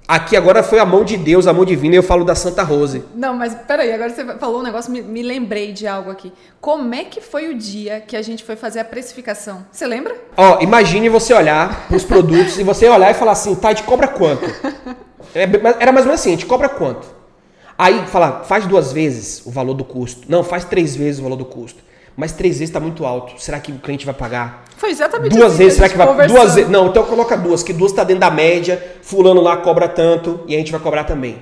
[0.07, 2.63] Aqui agora foi a mão de Deus, a mão divina, e eu falo da Santa
[2.63, 3.05] Rose.
[3.15, 6.33] Não, mas peraí, agora você falou um negócio, me, me lembrei de algo aqui.
[6.61, 9.65] Como é que foi o dia que a gente foi fazer a precificação?
[9.71, 10.15] Você lembra?
[10.37, 14.09] Ó, imagine você olhar pros produtos e você olhar e falar assim, tá, gente cobra
[14.09, 14.45] quanto?
[15.35, 15.43] É,
[15.81, 17.07] Era mais ou menos assim, a gente cobra quanto?
[17.79, 20.27] Aí falar, faz duas vezes o valor do custo.
[20.29, 21.83] Não, faz três vezes o valor do custo.
[22.17, 23.41] Mas três vezes tá muito alto.
[23.43, 24.65] Será que o cliente vai pagar?
[24.77, 26.07] Foi exatamente Duas assim vezes, será que vai?
[26.07, 26.37] conversando.
[26.39, 26.71] Duas vezes.
[26.71, 30.55] Não, então coloca duas, que duas tá dentro da média, fulano lá cobra tanto e
[30.55, 31.41] a gente vai cobrar também.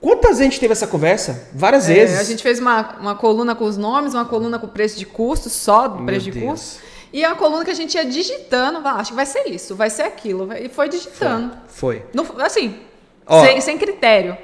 [0.00, 1.48] Quantas vezes a gente teve essa conversa?
[1.54, 2.18] Várias É, vezes.
[2.18, 5.04] a gente fez uma, uma coluna com os nomes, uma coluna com o preço de
[5.06, 6.50] custo, só do Meu preço de Deus.
[6.50, 6.80] custo.
[7.12, 9.90] E uma coluna que a gente ia digitando, vai, acho que vai ser isso, vai
[9.90, 10.48] ser aquilo.
[10.54, 11.52] E foi digitando.
[11.68, 12.02] Foi.
[12.14, 12.76] No- assim,
[13.26, 13.44] Ó.
[13.44, 14.36] sem, sem critério.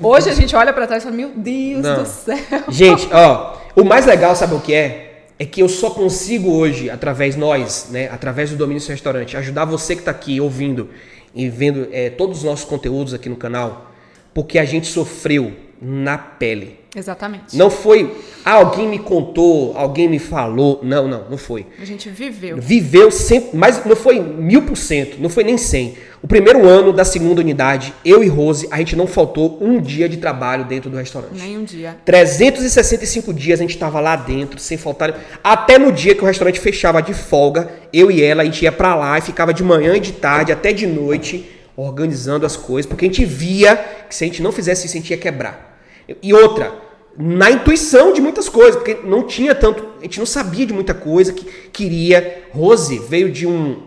[0.00, 2.02] Hoje a gente olha pra trás e fala, meu Deus Não.
[2.02, 2.36] do céu.
[2.68, 5.22] Gente, ó, o mais legal, sabe o que é?
[5.38, 9.64] É que eu só consigo hoje, através nós, né, através do Domínio Seu Restaurante, ajudar
[9.64, 10.90] você que tá aqui ouvindo
[11.32, 13.92] e vendo é, todos os nossos conteúdos aqui no canal,
[14.34, 16.77] porque a gente sofreu na pele.
[16.96, 17.56] Exatamente.
[17.56, 20.80] Não foi, ah, alguém me contou, alguém me falou.
[20.82, 21.66] Não, não, não foi.
[21.80, 22.56] A gente viveu.
[22.56, 25.96] Viveu sempre, mas não foi mil por cento, não foi nem cem.
[26.22, 30.08] O primeiro ano da segunda unidade, eu e Rose, a gente não faltou um dia
[30.08, 31.38] de trabalho dentro do restaurante.
[31.38, 31.96] Nem um dia.
[32.04, 35.14] 365 dias a gente estava lá dentro, sem faltar.
[35.44, 38.72] Até no dia que o restaurante fechava de folga, eu e ela, a gente ia
[38.72, 42.88] pra lá e ficava de manhã e de tarde, até de noite, organizando as coisas,
[42.88, 43.76] porque a gente via
[44.08, 45.67] que se a gente não fizesse isso, a gente ia quebrar.
[46.22, 46.72] E outra,
[47.16, 49.84] na intuição de muitas coisas, porque não tinha tanto.
[49.98, 52.44] A gente não sabia de muita coisa que queria.
[52.52, 53.82] Rose veio de um.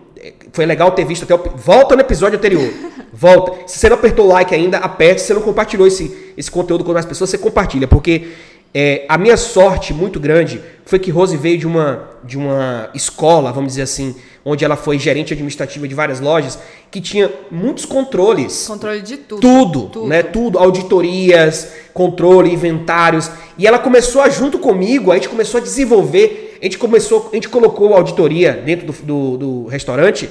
[0.52, 1.38] Foi legal ter visto até o.
[1.56, 2.72] Volta no episódio anterior.
[3.14, 3.68] Volta.
[3.68, 5.22] Se você não apertou o like ainda, aperte.
[5.22, 7.88] Se você não compartilhou esse, esse conteúdo com mais pessoas, você compartilha.
[7.88, 8.28] Porque
[8.74, 13.52] é, a minha sorte muito grande foi que Rose veio de uma, de uma escola,
[13.52, 16.58] vamos dizer assim, onde ela foi gerente administrativa de várias lojas,
[16.89, 18.65] que tinha muitos controles.
[18.67, 19.39] Controle de tudo.
[19.41, 20.08] Tudo, Tudo.
[20.08, 20.23] né?
[20.23, 23.30] Tudo, auditorias, controle, inventários.
[23.58, 27.36] E ela começou a, junto comigo, a gente começou a desenvolver, a gente começou, a
[27.36, 30.30] gente colocou a auditoria dentro do, do, do restaurante,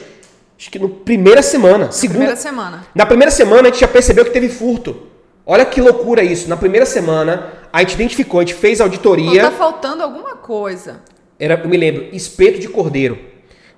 [0.58, 1.90] acho que na primeira semana.
[1.92, 2.86] Segunda, Primeira semana.
[2.94, 4.96] na primeira semana a gente já percebeu que teve furto.
[5.46, 6.48] Olha que loucura isso.
[6.48, 9.42] Na primeira semana, a gente identificou, a gente fez auditoria.
[9.42, 11.00] tá faltando alguma coisa.
[11.38, 13.18] Era, eu me lembro, espeto de cordeiro.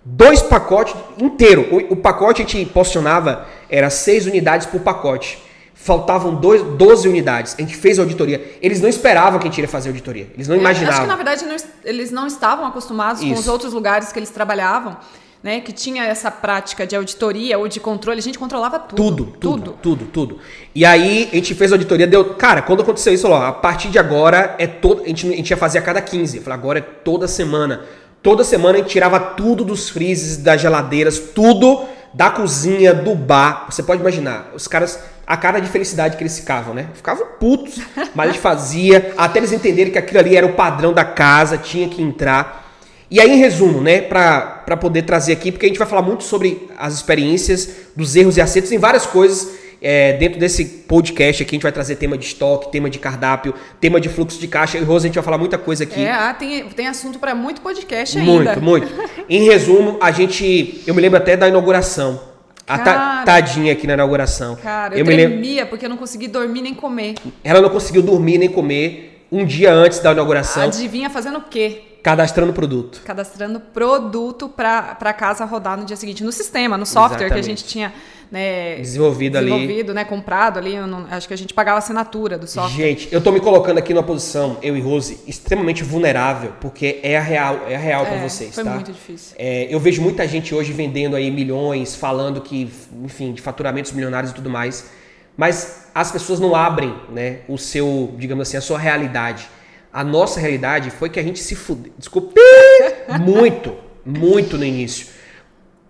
[0.04, 1.68] Dois pacotes inteiro.
[1.70, 5.38] O, o pacote a gente posicionava, era seis unidades por pacote.
[5.74, 7.54] Faltavam dois, 12 unidades.
[7.58, 8.56] A gente fez a auditoria.
[8.62, 10.28] Eles não esperavam que a gente iria fazer a auditoria.
[10.34, 10.92] Eles não É, imaginavam.
[10.92, 13.40] Acho que na verdade não es- eles não estavam acostumados com Isso.
[13.40, 14.96] os outros lugares que eles trabalhavam,
[15.42, 15.60] né?
[15.60, 18.20] Que tinha essa prática de auditoria ou de controle.
[18.20, 19.02] A gente controlava tudo.
[19.02, 20.38] Tudo, tudo, tudo, tudo.
[20.72, 22.34] E aí a gente fez a auditoria, deu.
[22.34, 25.02] Cara, quando aconteceu isso, falou, ó, a partir de agora é todo.
[25.02, 26.36] A gente, a gente ia fazer a cada 15.
[26.36, 27.84] Eu falei, agora é toda semana.
[28.22, 33.66] Toda semana a gente tirava tudo dos freezes, das geladeiras, tudo da cozinha, do bar.
[33.68, 36.88] Você pode imaginar, os caras, a cara de felicidade que eles ficavam, né?
[36.94, 37.80] Ficavam putos,
[38.14, 41.58] mas a gente fazia, até eles entenderem que aquilo ali era o padrão da casa,
[41.58, 42.62] tinha que entrar.
[43.11, 46.02] E aí, em resumo, né, pra, pra poder trazer aqui, porque a gente vai falar
[46.02, 49.62] muito sobre as experiências, dos erros e acertos em várias coisas.
[49.82, 53.52] É, dentro desse podcast aqui, a gente vai trazer tema de estoque, tema de cardápio,
[53.80, 54.78] tema de fluxo de caixa.
[54.78, 56.00] E Rose, a gente vai falar muita coisa aqui.
[56.04, 58.60] É, ah, tem, tem assunto para muito podcast Muito, ainda.
[58.60, 58.86] muito.
[59.28, 60.82] Em resumo, a gente.
[60.86, 62.30] Eu me lembro até da inauguração.
[62.66, 64.54] A ta- tadinha aqui na inauguração.
[64.56, 65.32] Cara, eu, eu me lembro.
[65.38, 67.16] tremia porque eu não consegui dormir nem comer.
[67.42, 71.82] Ela não conseguiu dormir nem comer um dia antes da inauguração, Adivinha fazendo o quê?
[72.02, 73.00] Cadastrando produto.
[73.04, 76.24] Cadastrando produto para casa rodar no dia seguinte.
[76.24, 77.46] No sistema, no software que a Exatamente.
[77.60, 77.92] gente tinha
[78.30, 79.50] né, Desenvolvido ali.
[79.50, 80.74] desenvolvido, né, comprado ali.
[80.80, 82.74] não- acho que a gente pagava a assinatura do software.
[82.82, 87.18] Gente, eu tô me colocando aqui numa posição, eu e Rose, extremamente vulnerável, porque é
[87.18, 88.70] a real, é a real É, vocês, foi tá?
[88.70, 89.36] muito difícil.
[89.38, 92.72] É, eu vejo muita gente hoje vendendo aí milhões, falando que,
[93.04, 94.90] enfim, de faturamentos milionários e tudo mais,
[95.36, 99.46] mas as pessoas não abrem, né, o seu, digamos assim, a sua realidade.
[99.92, 102.33] A nossa realidade foi que a gente se fudeu, desculpa,
[103.20, 103.74] muito,
[104.05, 105.09] muito no início.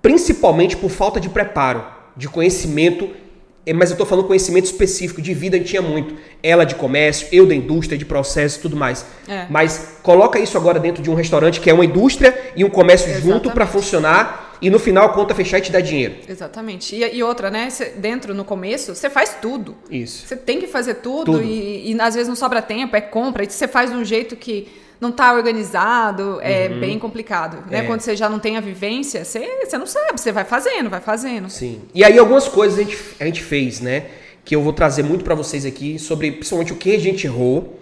[0.00, 1.84] Principalmente por falta de preparo,
[2.16, 3.08] de conhecimento
[3.64, 6.16] é, mas eu tô falando conhecimento específico de vida, a gente tinha muito.
[6.42, 9.06] Ela de comércio, eu da indústria, de processo e tudo mais.
[9.28, 9.46] É.
[9.48, 13.08] Mas coloca isso agora dentro de um restaurante que é uma indústria e um comércio
[13.14, 13.54] junto Exatamente.
[13.54, 16.14] para funcionar e no final a conta fechar e te dar dinheiro.
[16.28, 16.94] Exatamente.
[16.94, 17.68] E, e outra, né?
[17.68, 19.74] cê- dentro, no começo, você faz tudo.
[19.90, 20.26] Isso.
[20.26, 21.42] Você tem que fazer tudo, Tudo.
[21.42, 24.36] E, e às vezes não sobra tempo, é compra, e você faz de um jeito
[24.36, 24.68] que
[25.00, 27.68] não está organizado, é bem complicado.
[27.68, 27.80] Né?
[27.80, 27.82] É.
[27.82, 31.00] Quando você já não tem a vivência, você, você não sabe, você vai fazendo, vai
[31.00, 31.50] fazendo.
[31.50, 31.80] Sim.
[31.92, 34.06] E aí algumas coisas a gente, a gente fez, né?
[34.44, 37.80] Que eu vou trazer muito para vocês aqui sobre principalmente o que a gente errou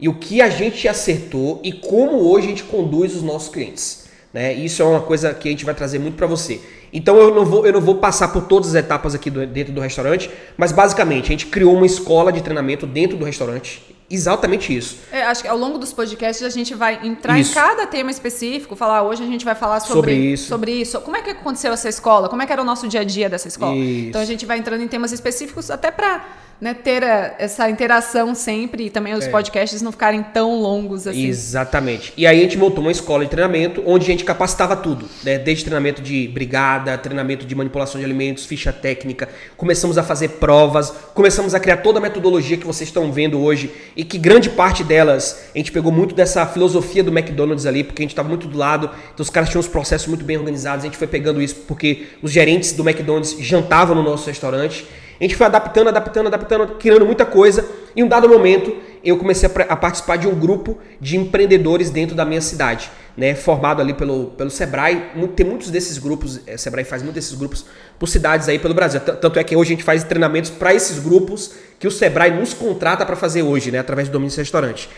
[0.00, 4.05] e o que a gente acertou e como hoje a gente conduz os nossos clientes.
[4.36, 4.52] Né?
[4.52, 6.60] Isso é uma coisa que a gente vai trazer muito para você.
[6.92, 9.72] Então eu não, vou, eu não vou passar por todas as etapas aqui do- dentro
[9.72, 13.82] do restaurante, mas basicamente a gente criou uma escola de treinamento dentro do restaurante.
[14.10, 14.98] Exatamente isso.
[15.10, 17.52] É, acho que ao longo dos podcasts a gente vai entrar Isso.
[17.52, 20.48] em cada tema específico, falar hoje a gente vai falar sobre, Sobre isso.
[20.48, 21.00] sobre isso.
[21.00, 22.28] Como é que aconteceu essa escola?
[22.28, 23.74] Como é que era o nosso dia a dia dessa escola?
[23.74, 24.08] Isso.
[24.10, 26.24] Então a gente vai entrando em temas específicos até para
[26.60, 29.28] né, ter a- essa interação sempre e também os É.
[29.28, 31.26] podcasts não ficarem tão longos assim.
[31.26, 32.12] Exatamente.
[32.16, 35.38] E aí a gente montou uma escola de treinamento onde a gente capacitava tudo, né?
[35.38, 39.28] Desde treinamento de brigada, treinamento de manipulação de alimentos, ficha técnica.
[39.56, 43.70] Começamos a fazer provas, começamos a criar toda a metodologia que vocês estão vendo hoje
[43.94, 48.00] e que grande parte delas a gente pegou muito dessa filosofia do McDonald's ali, porque
[48.00, 50.84] a gente estava muito do lado, então os caras tinham os processos muito bem organizados.
[50.84, 54.86] A gente foi pegando isso porque os gerentes do McDonald's jantavam no nosso restaurante.
[55.18, 57.66] A gente foi adaptando, adaptando, adaptando, criando muita coisa.
[57.94, 61.90] E em um dado momento, eu comecei a, a participar de um grupo de empreendedores
[61.90, 63.34] dentro da minha cidade, né?
[63.34, 65.10] Formado ali pelo, pelo Sebrae.
[65.34, 67.64] Tem muitos desses grupos, eh, Sebrae faz muitos desses grupos
[67.98, 69.00] por cidades aí pelo Brasil.
[69.00, 72.52] Tanto é que hoje a gente faz treinamentos para esses grupos que o Sebrae nos
[72.52, 73.78] contrata para fazer hoje, né?
[73.78, 74.90] Através do domínio restaurante.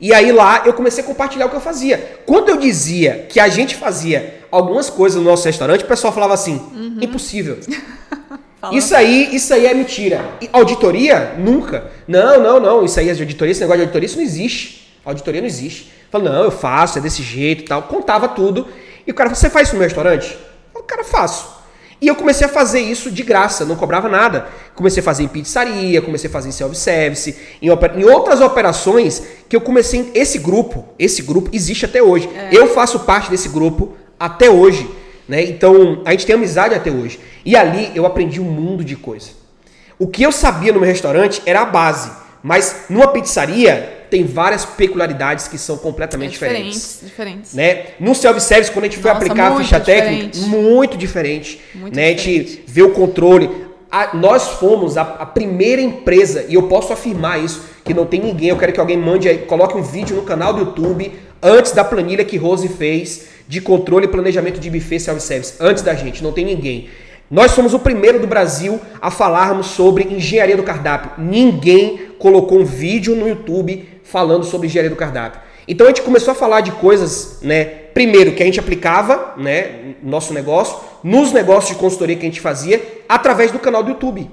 [0.00, 2.20] E aí lá eu comecei a compartilhar o que eu fazia.
[2.26, 6.34] Quando eu dizia que a gente fazia algumas coisas no nosso restaurante, o pessoal falava
[6.34, 6.60] assim:
[7.00, 7.58] impossível.
[8.72, 10.24] Isso aí, isso aí é mentira.
[10.40, 11.34] E auditoria?
[11.38, 11.90] Nunca.
[12.06, 12.84] Não, não, não.
[12.84, 14.94] Isso aí é de auditoria, esse negócio de auditoria, isso não existe.
[15.04, 15.92] Auditoria não existe.
[16.10, 17.82] Fala, não, eu faço, é desse jeito e tal.
[17.82, 18.66] Contava tudo.
[19.06, 20.32] E o cara, você faz isso no meu restaurante?
[20.32, 21.54] Eu falo, cara, faço.
[22.00, 24.46] E eu comecei a fazer isso de graça, não cobrava nada.
[24.74, 29.56] Comecei a fazer em pizzaria, comecei a fazer em self-service, em, em outras operações que
[29.56, 30.10] eu comecei.
[30.14, 32.28] Esse grupo, esse grupo existe até hoje.
[32.52, 34.88] Eu faço parte desse grupo até hoje.
[35.28, 35.42] Né?
[35.44, 37.18] Então, a gente tem amizade até hoje.
[37.44, 39.30] E ali eu aprendi um mundo de coisa.
[39.98, 42.10] O que eu sabia no meu restaurante era a base,
[42.42, 47.00] mas numa pizzaria tem várias peculiaridades que são completamente É diferentes.
[47.02, 47.54] diferentes, diferentes.
[47.54, 47.86] Né?
[47.98, 50.30] No self-service, quando a gente foi Nossa, aplicar a ficha diferente.
[50.38, 51.60] técnica, muito diferente.
[51.74, 52.06] Muito né?
[52.06, 53.50] A gente vê o controle.
[53.90, 58.20] A- nós fomos a, a primeira empresa, e eu posso afirmar isso, que não tem
[58.20, 58.48] ninguém.
[58.50, 61.84] Eu quero que alguém mande aí, coloque um vídeo no canal do YouTube antes da
[61.84, 65.54] planilha que Rose fez de controle e planejamento de buffet self-service.
[65.60, 66.88] Antes da gente, não tem ninguém.
[67.30, 71.12] Nós somos o primeiro do Brasil a falarmos sobre engenharia do cardápio.
[71.18, 75.40] Ninguém colocou um vídeo no YouTube falando sobre engenharia do cardápio.
[75.66, 77.64] Então a gente começou a falar de coisas, né?
[77.94, 82.28] Primeiro que a gente aplicava, né, no nosso negócio, nos negócios de consultoria que a
[82.28, 84.30] gente fazia através do canal do YouTube.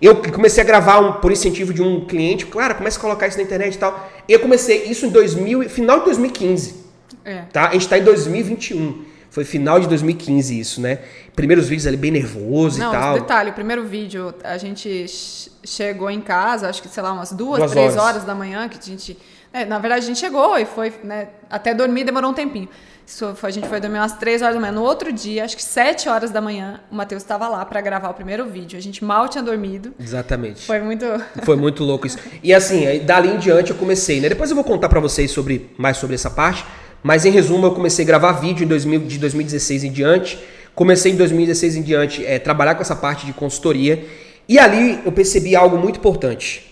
[0.00, 3.36] Eu comecei a gravar um, por incentivo de um cliente, claro, comece a colocar isso
[3.36, 4.10] na internet e tal.
[4.28, 6.82] Eu comecei isso em 2000, final de 2015.
[7.24, 7.42] É.
[7.52, 7.68] Tá?
[7.68, 9.04] A gente tá em 2021.
[9.30, 10.98] Foi final de 2015 isso, né?
[11.34, 13.14] Primeiros vídeos ali bem nervoso Não, e tal.
[13.14, 17.32] detalhe, o primeiro vídeo, a gente ch- chegou em casa, acho que, sei lá, umas
[17.32, 18.04] duas, Duas três horas.
[18.16, 18.24] horas.
[18.24, 19.16] da manhã, que a gente...
[19.50, 22.68] é, na verdade, a gente chegou e foi, né, até dormir demorou um tempinho.
[23.06, 24.72] Isso foi- a gente foi dormir umas três horas da manhã.
[24.72, 28.10] No outro dia, acho que sete horas da manhã, o Matheus estava lá para gravar
[28.10, 28.78] o primeiro vídeo.
[28.78, 29.94] A gente mal tinha dormido.
[29.98, 30.66] Exatamente.
[30.66, 31.06] Foi muito...
[31.42, 32.18] Foi muito louco isso.
[32.42, 34.28] E assim, dali em diante eu comecei, né?
[34.28, 36.64] Depois eu vou contar pra vocês sobre mais sobre essa parte,
[37.02, 40.38] mas em resumo eu comecei a gravar vídeo em 2000, de 2016 em diante.
[40.74, 44.06] Comecei em 2016 em diante é, trabalhar com essa parte de consultoria
[44.48, 46.64] e ali eu percebi algo muito importante,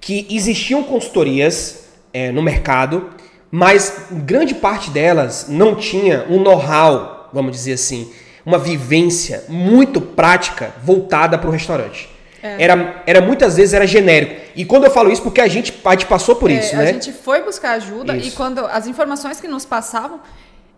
[0.00, 3.10] que existiam consultorias é, no mercado,
[3.50, 8.10] mas grande parte delas não tinha um know-how, vamos dizer assim,
[8.44, 12.08] uma vivência muito prática voltada para o restaurante.
[12.42, 14.40] Era, era muitas vezes era genérico.
[14.56, 16.78] E quando eu falo isso, porque a gente, a gente passou por É, isso, a
[16.78, 16.92] né?
[16.94, 18.36] gente foi buscar ajuda e Isso.
[18.36, 20.20] quando as informações que nos passavam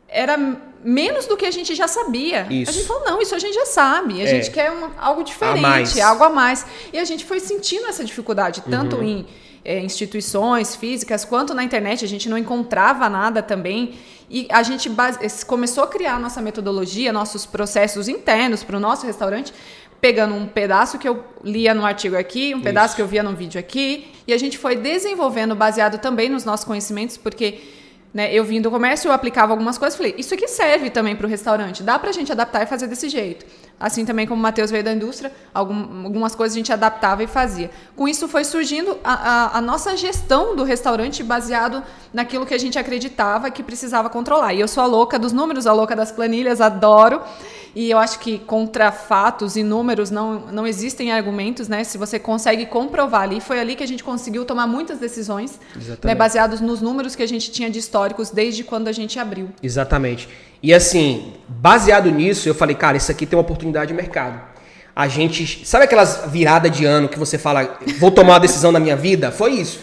[0.08, 0.36] era
[0.84, 2.46] menos do que a gente já sabia.
[2.50, 2.70] Isso.
[2.70, 4.20] A gente falou, não, isso a gente já sabe.
[4.20, 4.26] A É.
[4.26, 5.98] gente quer uma- algo diferente, mais.
[6.00, 6.66] algo a mais.
[6.92, 9.02] E a gente foi sentindo essa dificuldade, tanto Uhum.
[9.02, 9.26] em
[9.64, 12.04] é, instituições físicas quanto na internet.
[12.04, 13.94] A gente não encontrava nada também.
[14.28, 19.06] E a gente base- começou a criar nossa metodologia, nossos processos internos para o nosso
[19.06, 19.52] restaurante,
[20.02, 22.96] pegando um pedaço que eu lia no artigo aqui, um pedaço Isso.
[22.96, 26.66] que eu via num vídeo aqui, e a gente foi desenvolvendo baseado também nos nossos
[26.66, 27.60] conhecimentos, porque
[28.12, 31.24] né, eu vim do comércio, eu aplicava algumas coisas, falei, isso aqui serve também para
[31.24, 33.46] o restaurante, dá para a gente adaptar e fazer desse jeito.
[33.78, 37.28] assim também como o Matheus veio da indústria, algum, algumas coisas a gente adaptava e
[37.28, 37.70] fazia.
[37.94, 41.80] Com isso foi surgindo a, a, a, nossa gestão do restaurante baseado
[42.12, 44.52] naquilo que a gente acreditava que precisava controlar.
[44.52, 47.22] E eu sou a louca dos números, a louca das planilhas, adoro.
[47.74, 51.84] E eu acho que contra fatos e números não, não existem argumentos, né?
[51.84, 55.58] Se você consegue comprovar ali, foi ali que a gente conseguiu tomar muitas decisões,
[56.04, 59.48] né, baseados nos números que a gente tinha de históricos desde quando a gente abriu.
[59.62, 60.28] Exatamente.
[60.62, 64.40] E assim, baseado nisso, eu falei, cara, isso aqui tem uma oportunidade de mercado.
[64.94, 65.66] A gente.
[65.66, 69.30] Sabe aquelas viradas de ano que você fala, vou tomar uma decisão na minha vida?
[69.32, 69.80] Foi isso.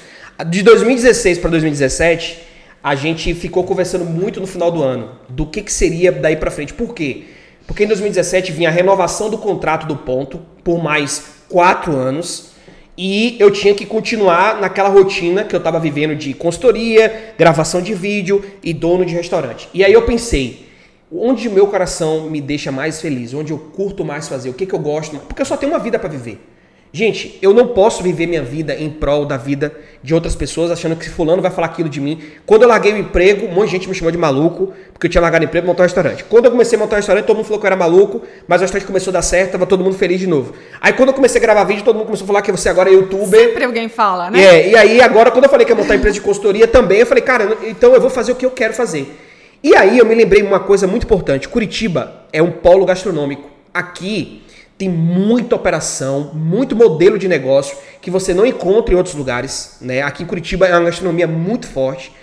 [0.48, 2.40] De 2016 para 2017,
[2.84, 6.52] a gente ficou conversando muito no final do ano do que, que seria daí para
[6.52, 6.74] frente.
[6.74, 7.26] Por quê?
[7.70, 12.50] Porque em 2017 vinha a renovação do contrato do ponto por mais quatro anos
[12.98, 17.94] e eu tinha que continuar naquela rotina que eu estava vivendo de consultoria, gravação de
[17.94, 19.70] vídeo e dono de restaurante.
[19.72, 20.68] E aí eu pensei,
[21.12, 24.74] onde meu coração me deixa mais feliz, onde eu curto mais fazer, o que, que
[24.74, 26.44] eu gosto, porque eu só tenho uma vida para viver.
[26.92, 29.72] Gente, eu não posso viver minha vida em prol da vida
[30.02, 32.20] de outras pessoas, achando que fulano vai falar aquilo de mim.
[32.48, 35.12] Quando eu larguei o emprego, um monte de gente me chamou de maluco, porque eu
[35.12, 36.24] tinha largado o emprego e montar um restaurante.
[36.24, 38.60] Quando eu comecei a montar um restaurante, todo mundo falou que eu era maluco, mas
[38.60, 40.56] o restaurante começou a dar certo, tava todo mundo feliz de novo.
[40.82, 42.90] Aí quando eu comecei a gravar vídeo, todo mundo começou a falar que você agora
[42.90, 43.40] é youtuber.
[43.40, 44.44] Sempre alguém fala, né?
[44.44, 47.06] É, e aí agora quando eu falei que ia montar empresa de consultoria também, eu
[47.06, 49.16] falei, cara, então eu vou fazer o que eu quero fazer.
[49.64, 51.48] E aí eu me lembrei de uma coisa muito importante.
[51.48, 53.48] Curitiba é um polo gastronômico.
[53.72, 54.42] Aqui
[54.80, 59.76] tem muita operação, muito modelo de negócio que você não encontra em outros lugares.
[59.82, 60.02] Né?
[60.02, 62.14] Aqui em Curitiba é uma gastronomia muito forte.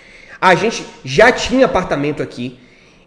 [0.41, 2.57] A gente já tinha apartamento aqui.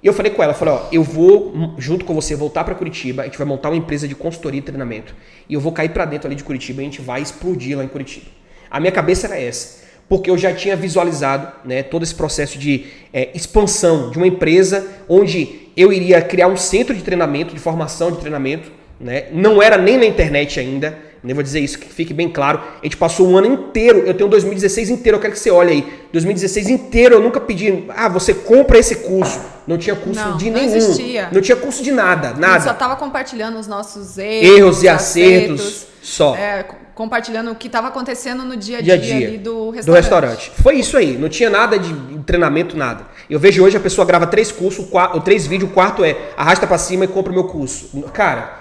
[0.01, 3.23] E eu falei com ela, falei, ó, eu vou junto com você voltar para Curitiba,
[3.23, 5.17] a gente vai montar uma empresa de consultoria e treinamento.
[5.49, 7.83] E eu vou cair para dentro ali de Curitiba e a gente vai explodir lá
[7.83, 8.27] em Curitiba.
[8.71, 12.87] A minha cabeça era essa, porque eu já tinha visualizado né, todo esse processo de
[13.13, 18.13] é, expansão de uma empresa onde eu iria criar um centro de treinamento, de formação
[18.13, 19.25] de treinamento, né?
[19.33, 22.61] Não era nem na internet ainda, nem vou dizer isso, que fique bem claro.
[22.81, 25.71] A gente passou um ano inteiro, eu tenho 2016 inteiro, eu quero que você olhe
[25.71, 25.93] aí.
[26.13, 29.41] 2016 inteiro eu nunca pedi, ah, você compra esse curso.
[29.67, 30.77] Não tinha curso não, de não nenhum.
[30.77, 31.29] Existia.
[31.31, 32.55] Não tinha curso de nada, nada.
[32.55, 36.35] Gente só estava compartilhando os nossos erros, erros e acertos, acertos só.
[36.35, 39.87] É, compartilhando o que estava acontecendo no dia a dia, dia, dia do, restaurante.
[39.87, 40.53] do restaurante.
[40.63, 41.95] Foi isso aí, não tinha nada de
[42.27, 43.07] treinamento, nada.
[43.29, 46.67] Eu vejo hoje a pessoa grava três cursos, quatro, três vídeos, o quarto é arrasta
[46.67, 47.91] para cima e compra o meu curso.
[48.13, 48.60] Cara,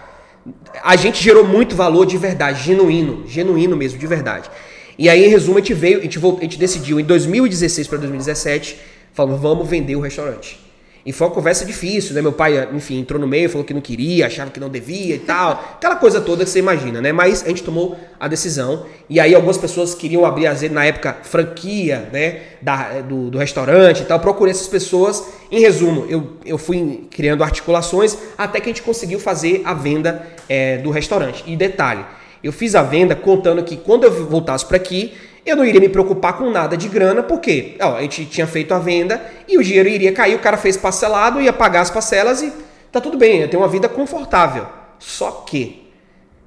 [0.84, 4.50] a gente gerou muito valor de verdade, genuíno, genuíno mesmo, de verdade.
[4.98, 7.88] E aí, em resumo, a gente veio, a gente, voltou, a gente decidiu em 2016
[7.88, 8.78] para 2017,
[9.14, 10.69] falando, vamos vender o restaurante.
[11.10, 12.22] E foi uma conversa difícil, né?
[12.22, 15.18] Meu pai, enfim, entrou no meio, falou que não queria, achava que não devia e
[15.18, 15.54] tal.
[15.74, 17.12] Aquela coisa toda que você imagina, né?
[17.12, 18.86] Mas a gente tomou a decisão.
[19.10, 22.42] E aí algumas pessoas queriam abrir, às vezes, na época, franquia, né?
[22.62, 24.20] Da, do, do restaurante e tal.
[24.20, 25.24] procurei essas pessoas.
[25.52, 30.24] Em resumo, eu, eu fui criando articulações até que a gente conseguiu fazer a venda
[30.48, 31.44] é, do restaurante.
[31.48, 32.06] E detalhe,
[32.44, 35.90] eu fiz a venda contando que quando eu voltasse para aqui, eu não iria me
[35.90, 39.64] preocupar com nada de grana, porque ó, a gente tinha feito a venda e o
[39.64, 42.52] dinheiro iria cair, o cara fez parcelado, ia pagar as parcelas e
[42.92, 44.68] tá tudo bem, eu tenho uma vida confortável.
[45.00, 45.90] Só que,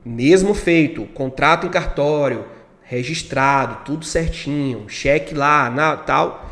[0.04, 2.44] mesmo feito, contrato em cartório,
[2.82, 6.50] registrado, tudo certinho, cheque lá, na, tal,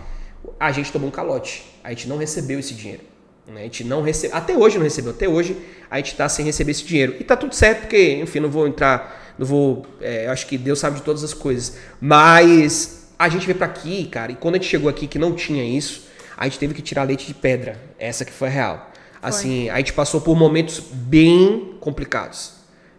[0.59, 1.65] a gente tomou um calote.
[1.85, 3.03] A gente não recebeu esse dinheiro.
[3.47, 3.61] Né?
[3.61, 5.57] A gente não recebeu, até hoje não recebeu, até hoje
[5.91, 7.17] a gente está sem receber esse dinheiro.
[7.21, 9.87] E tá tudo certo, porque, enfim, não vou entrar não vou.
[10.03, 11.79] É, acho que Deus sabe de todas as coisas.
[11.99, 15.33] Mas a gente veio para aqui, cara, e quando a gente chegou aqui que não
[15.33, 16.03] tinha isso,
[16.37, 17.81] a gente teve que tirar leite de pedra.
[17.99, 18.91] Essa que foi a real.
[19.23, 19.71] Assim, foi.
[19.71, 22.53] a gente passou por momentos bem complicados.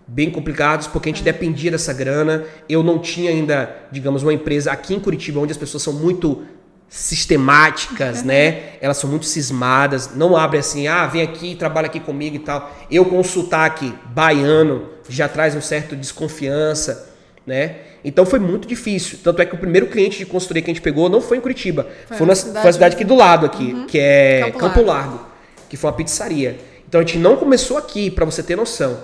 [0.08, 1.32] Bem complicados, porque a gente é.
[1.32, 2.44] dependia dessa grana.
[2.68, 6.44] Eu não tinha ainda, digamos, uma empresa aqui em Curitiba onde as pessoas são muito
[6.92, 8.74] sistemáticas, né?
[8.82, 12.70] Elas são muito cismadas, não abre assim, ah, vem aqui, trabalha aqui comigo e tal.
[12.92, 17.10] Eu com sotaque baiano já traz um certo desconfiança,
[17.48, 17.78] né?
[18.04, 19.20] Então foi muito difícil.
[19.24, 21.42] Tanto é que o primeiro cliente de consultoria que a gente pegou não foi em
[21.42, 23.86] Curitiba, foi, foi na cidade, foi cidade aqui do lado aqui, uhum.
[23.88, 25.12] que é Campo, Campo Largo.
[25.16, 25.26] Largo,
[25.70, 26.60] que foi uma pizzaria.
[26.90, 29.00] Então a gente não começou aqui, para você ter noção.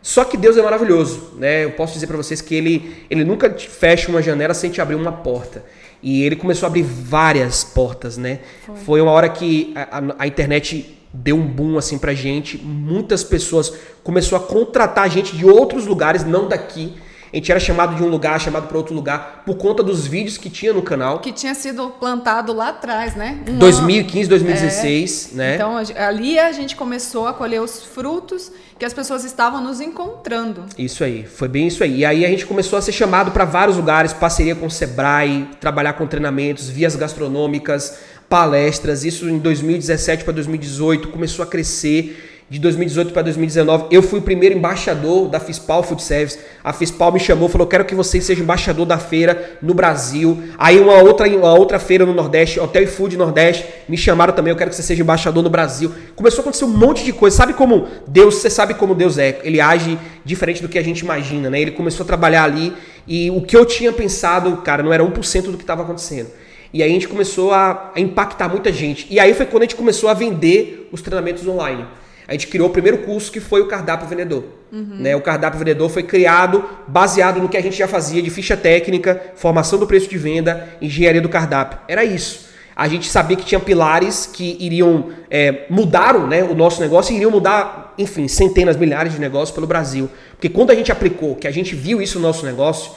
[0.00, 1.64] Só que Deus é maravilhoso, né?
[1.64, 4.94] Eu posso dizer para vocês que ele, ele nunca fecha uma janela sem te abrir
[4.94, 5.64] uma porta.
[6.02, 8.40] E ele começou a abrir várias portas, né?
[8.66, 12.58] Foi, Foi uma hora que a, a, a, internet deu um boom assim pra gente.
[12.58, 16.94] Muitas pessoas começou a contratar gente de outros lugares, não daqui.
[17.32, 20.36] A gente era chamado de um lugar, chamado para outro lugar, por conta dos vídeos
[20.36, 21.18] que tinha no canal.
[21.20, 23.40] Que tinha sido plantado lá atrás, né?
[23.48, 25.36] Um 2015, 2016, é.
[25.36, 25.54] né?
[25.54, 30.64] Então ali a gente começou a colher os frutos que as pessoas estavam nos encontrando.
[30.76, 32.00] Isso aí, foi bem isso aí.
[32.00, 35.48] E aí a gente começou a ser chamado para vários lugares, parceria com o Sebrae,
[35.58, 39.04] trabalhar com treinamentos, vias gastronômicas, palestras.
[39.04, 44.22] Isso em 2017 para 2018 começou a crescer de 2018 para 2019, eu fui o
[44.22, 46.38] primeiro embaixador da Fispal Food Service.
[46.62, 50.38] A Fispal me chamou, falou: "Quero que você seja embaixador da feira no Brasil".
[50.58, 54.50] Aí uma outra uma outra feira no Nordeste, Hotel e Food Nordeste, me chamaram também,
[54.50, 55.94] eu quero que você seja embaixador no Brasil.
[56.14, 57.34] Começou a acontecer um monte de coisa.
[57.34, 59.40] Sabe como Deus, você sabe como Deus é?
[59.44, 61.58] Ele age diferente do que a gente imagina, né?
[61.58, 62.74] Ele começou a trabalhar ali
[63.08, 66.28] e o que eu tinha pensado, cara, não era 1% do que estava acontecendo.
[66.70, 69.06] E aí a gente começou a, impactar muita gente.
[69.08, 71.86] E aí foi quando a gente começou a vender os treinamentos online
[72.26, 74.44] a gente criou o primeiro curso que foi o cardápio vendedor.
[74.72, 74.96] Uhum.
[75.00, 75.14] Né?
[75.14, 79.20] O cardápio vendedor foi criado baseado no que a gente já fazia de ficha técnica,
[79.34, 81.78] formação do preço de venda, engenharia do cardápio.
[81.88, 82.52] Era isso.
[82.74, 87.16] A gente sabia que tinha pilares que iriam é, mudar né, o nosso negócio e
[87.16, 90.08] iriam mudar, enfim, centenas, milhares de negócios pelo Brasil.
[90.30, 92.92] Porque quando a gente aplicou, que a gente viu isso no nosso negócio,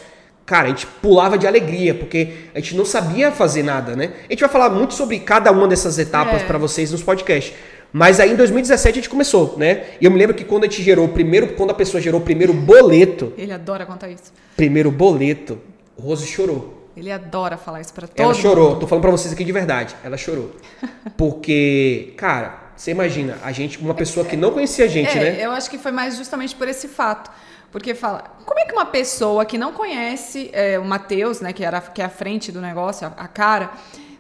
[0.46, 4.12] cara, a gente pulava de alegria, porque a gente não sabia fazer nada, né?
[4.30, 6.46] A gente vai falar muito sobre cada uma dessas etapas é.
[6.46, 7.54] para vocês nos podcasts.
[7.98, 9.86] Mas aí em 2017 a gente começou, né?
[10.02, 12.20] E eu me lembro que quando a gente gerou o primeiro, quando a pessoa gerou
[12.20, 13.32] o primeiro boleto.
[13.38, 14.34] Ele adora contar isso.
[14.54, 15.62] Primeiro boleto,
[15.98, 16.90] Rose chorou.
[16.98, 18.80] Ele adora falar isso para todo Ela chorou, mundo.
[18.82, 19.96] tô falando para vocês aqui de verdade.
[20.04, 20.52] Ela chorou.
[21.16, 25.38] Porque, cara, você imagina, a gente, uma pessoa que não conhecia a gente, é, né?
[25.40, 27.32] Eu acho que foi mais justamente por esse fato.
[27.72, 31.64] Porque fala, como é que uma pessoa que não conhece é, o Matheus, né, que
[31.64, 33.72] era que é a frente do negócio, a, a cara,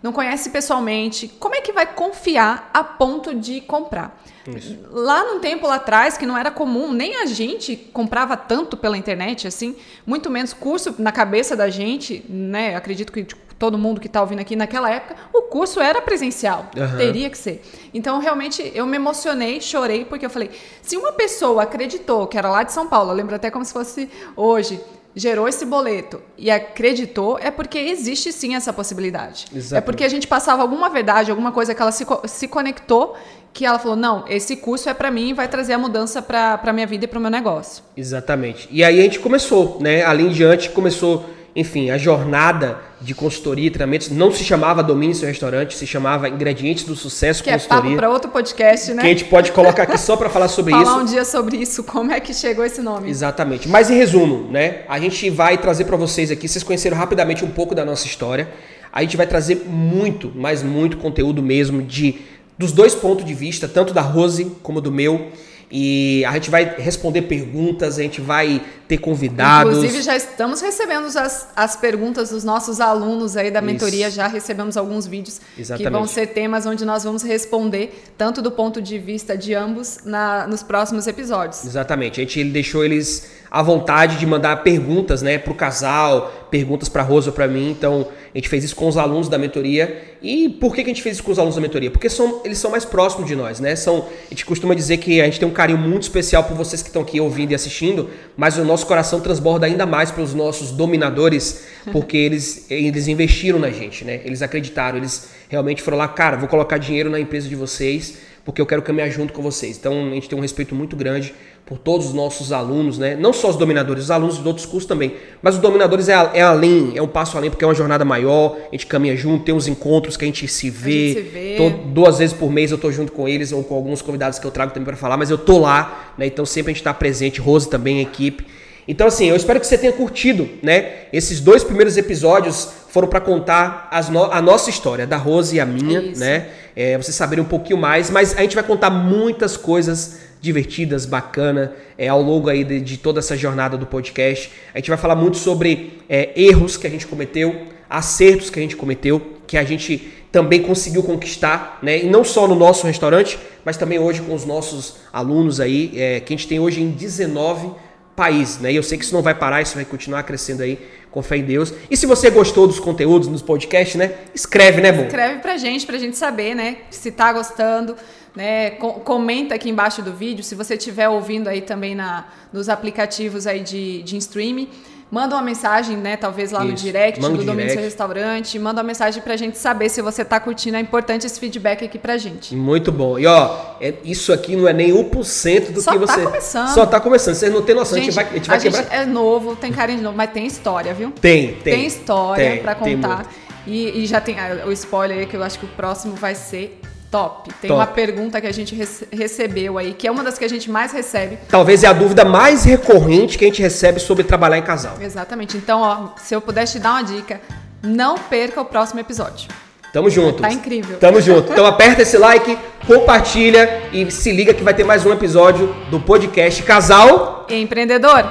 [0.05, 4.21] não conhece pessoalmente, como é que vai confiar a ponto de comprar?
[4.47, 4.77] Isso.
[4.91, 8.95] Lá num tempo lá atrás, que não era comum, nem a gente comprava tanto pela
[8.95, 9.75] internet, assim,
[10.05, 12.75] muito menos curso na cabeça da gente, né?
[12.75, 16.69] Acredito que tipo, todo mundo que está ouvindo aqui naquela época, o curso era presencial,
[16.77, 16.97] uhum.
[16.97, 17.63] teria que ser.
[17.91, 20.51] Então, realmente, eu me emocionei, chorei, porque eu falei,
[20.83, 23.73] se uma pessoa acreditou que era lá de São Paulo, eu lembro até como se
[23.73, 24.79] fosse hoje,
[25.15, 29.45] gerou esse boleto e acreditou, é porque existe sim essa possibilidade.
[29.71, 33.15] É porque a gente passava alguma verdade, alguma coisa que ela se, se conectou,
[33.53, 36.59] que ela falou: não, esse curso é para mim e vai trazer a mudança para
[36.61, 37.83] a minha vida e para o meu negócio.
[37.95, 38.67] Exatamente.
[38.69, 40.03] E aí a gente começou, né?
[40.03, 41.25] Ali em diante começou
[41.55, 46.27] enfim, a jornada de consultoria e treinamentos não se chamava Domínio Seu Restaurante, se chamava
[46.27, 47.81] Ingredientes do Sucesso que Consultoria.
[47.81, 49.01] Que é papo para outro podcast, né?
[49.01, 50.91] Que a gente pode colocar aqui só para falar sobre falar isso.
[50.91, 53.09] Falar um dia sobre isso, como é que chegou esse nome.
[53.09, 53.69] Exatamente.
[53.69, 54.81] Mas em resumo, né?
[54.89, 58.49] A gente vai trazer para vocês aqui, vocês conheceram rapidamente um pouco da nossa história.
[58.91, 62.19] A gente vai trazer muito, mas muito conteúdo mesmo de
[62.57, 65.31] dos dois pontos de vista, tanto da Rose como do meu.
[65.77, 69.75] E a gente vai responder perguntas, a gente vai ter convidados.
[69.75, 74.15] Inclusive, já estamos recebendo as, as perguntas dos nossos alunos aí da mentoria, Isso.
[74.15, 75.85] já recebemos alguns vídeos Exatamente.
[75.85, 79.99] que vão ser temas onde nós vamos responder, tanto do ponto de vista de ambos,
[80.05, 81.65] na, nos próximos episódios.
[81.65, 82.21] Exatamente.
[82.21, 87.01] A gente deixou eles à vontade de mandar perguntas né, para o casal, perguntas para
[87.01, 87.71] a Rosa para mim.
[87.71, 90.17] Então, a gente fez isso com os alunos da mentoria.
[90.21, 91.89] E por que, que a gente fez isso com os alunos da mentoria?
[91.89, 93.75] Porque são, eles são mais próximos de nós, né?
[93.75, 96.81] São, a gente costuma dizer que a gente tem um carinho muito especial por vocês
[96.81, 100.33] que estão aqui ouvindo e assistindo, mas o nosso coração transborda ainda mais para os
[100.33, 104.21] nossos dominadores, porque eles, eles investiram na gente, né?
[104.25, 108.61] Eles acreditaram, eles realmente foram lá, cara, vou colocar dinheiro na empresa de vocês, porque
[108.61, 109.75] eu quero caminhar junto com vocês.
[109.75, 111.33] Então a gente tem um respeito muito grande
[111.65, 113.15] por todos os nossos alunos, né?
[113.15, 115.15] Não só os dominadores, os alunos de outros cursos também.
[115.41, 118.55] Mas os dominadores é, é além, é um passo além, porque é uma jornada maior,
[118.67, 121.07] a gente caminha junto, tem uns encontros que a gente se vê.
[121.07, 121.55] Gente se vê.
[121.57, 124.45] Tô, duas vezes por mês eu tô junto com eles, ou com alguns convidados que
[124.45, 126.27] eu trago também para falar, mas eu tô lá, né?
[126.27, 128.45] Então sempre a gente tá presente, Rose também, a equipe.
[128.87, 131.05] Então, assim, eu espero que você tenha curtido, né?
[131.11, 135.65] Esses dois primeiros episódios foram para contar no a nossa história, da Rose e a
[135.65, 136.19] minha, Isso.
[136.19, 136.49] né?
[136.75, 141.73] É, vocês saberem um pouquinho mais, mas a gente vai contar muitas coisas divertidas, bacana,
[141.97, 144.51] é, ao longo aí de, de, toda essa jornada do podcast.
[144.73, 148.61] A gente vai falar muito sobre é, erros que a gente cometeu, acertos que a
[148.61, 152.03] gente cometeu, que a gente também conseguiu conquistar, né?
[152.03, 156.19] E não só no nosso restaurante, mas também hoje com os nossos alunos aí, é,
[156.19, 157.71] que a gente tem hoje em 19
[158.15, 158.71] países, né?
[158.71, 160.79] E eu sei que isso não vai parar, isso vai continuar crescendo aí,
[161.11, 161.73] com fé em Deus.
[161.89, 164.13] E se você gostou dos conteúdos nos podcasts, né?
[164.33, 165.05] Escreve, né, bom?
[165.05, 166.77] Escreve pra gente, pra gente saber, né?
[166.89, 167.95] Se tá gostando
[168.35, 168.71] né?
[168.71, 173.61] comenta aqui embaixo do vídeo, se você estiver ouvindo aí também na, nos aplicativos aí
[173.61, 174.69] de, de streaming.
[175.11, 176.17] Manda uma mensagem, né?
[176.17, 176.69] Talvez lá Isso.
[176.69, 178.57] no direct manda do Domínio Seu Restaurante.
[178.57, 180.77] Manda uma mensagem pra gente saber se você tá curtindo.
[180.77, 182.55] É importante esse feedback aqui pra gente.
[182.55, 183.19] Muito bom.
[183.19, 186.21] E ó, é, isso aqui não é nem 1% do Só que tá você.
[186.21, 186.67] Só tá começando.
[186.67, 187.35] Só tá começando.
[187.35, 187.97] Vocês não têm noção.
[187.99, 188.83] Gente, a gente vai, a gente vai a quebrar.
[188.83, 191.11] Gente é novo, tem carinho de novo, mas tem história, viu?
[191.11, 191.75] Tem, tem.
[191.75, 193.27] Tem história tem, pra contar.
[193.67, 196.35] E, e, já tem ah, o spoiler aí que eu acho que o próximo vai
[196.35, 196.79] ser
[197.11, 197.49] Top.
[197.61, 197.79] Tem Top.
[197.79, 200.69] uma pergunta que a gente rece recebeu aí, que é uma das que a gente
[200.69, 201.37] mais recebe.
[201.47, 204.97] Talvez é a dúvida mais recorrente que a gente recebe sobre trabalhar em casal.
[204.99, 205.55] Exatamente.
[205.57, 207.39] Então, ó, se eu pudesse te dar uma dica,
[207.81, 209.49] não perca o próximo episódio.
[209.93, 210.41] Tamo junto.
[210.41, 210.97] Tá incrível.
[210.97, 211.53] Tamo junto.
[211.53, 216.01] Então aperta esse like, compartilha e se liga que vai ter mais um episódio do
[216.01, 218.25] podcast Casal Empreendedor.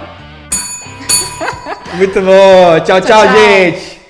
[1.95, 2.81] Muito bom.
[2.85, 3.37] tchau, tchau, Tchau, tchau.
[3.37, 4.04] gente.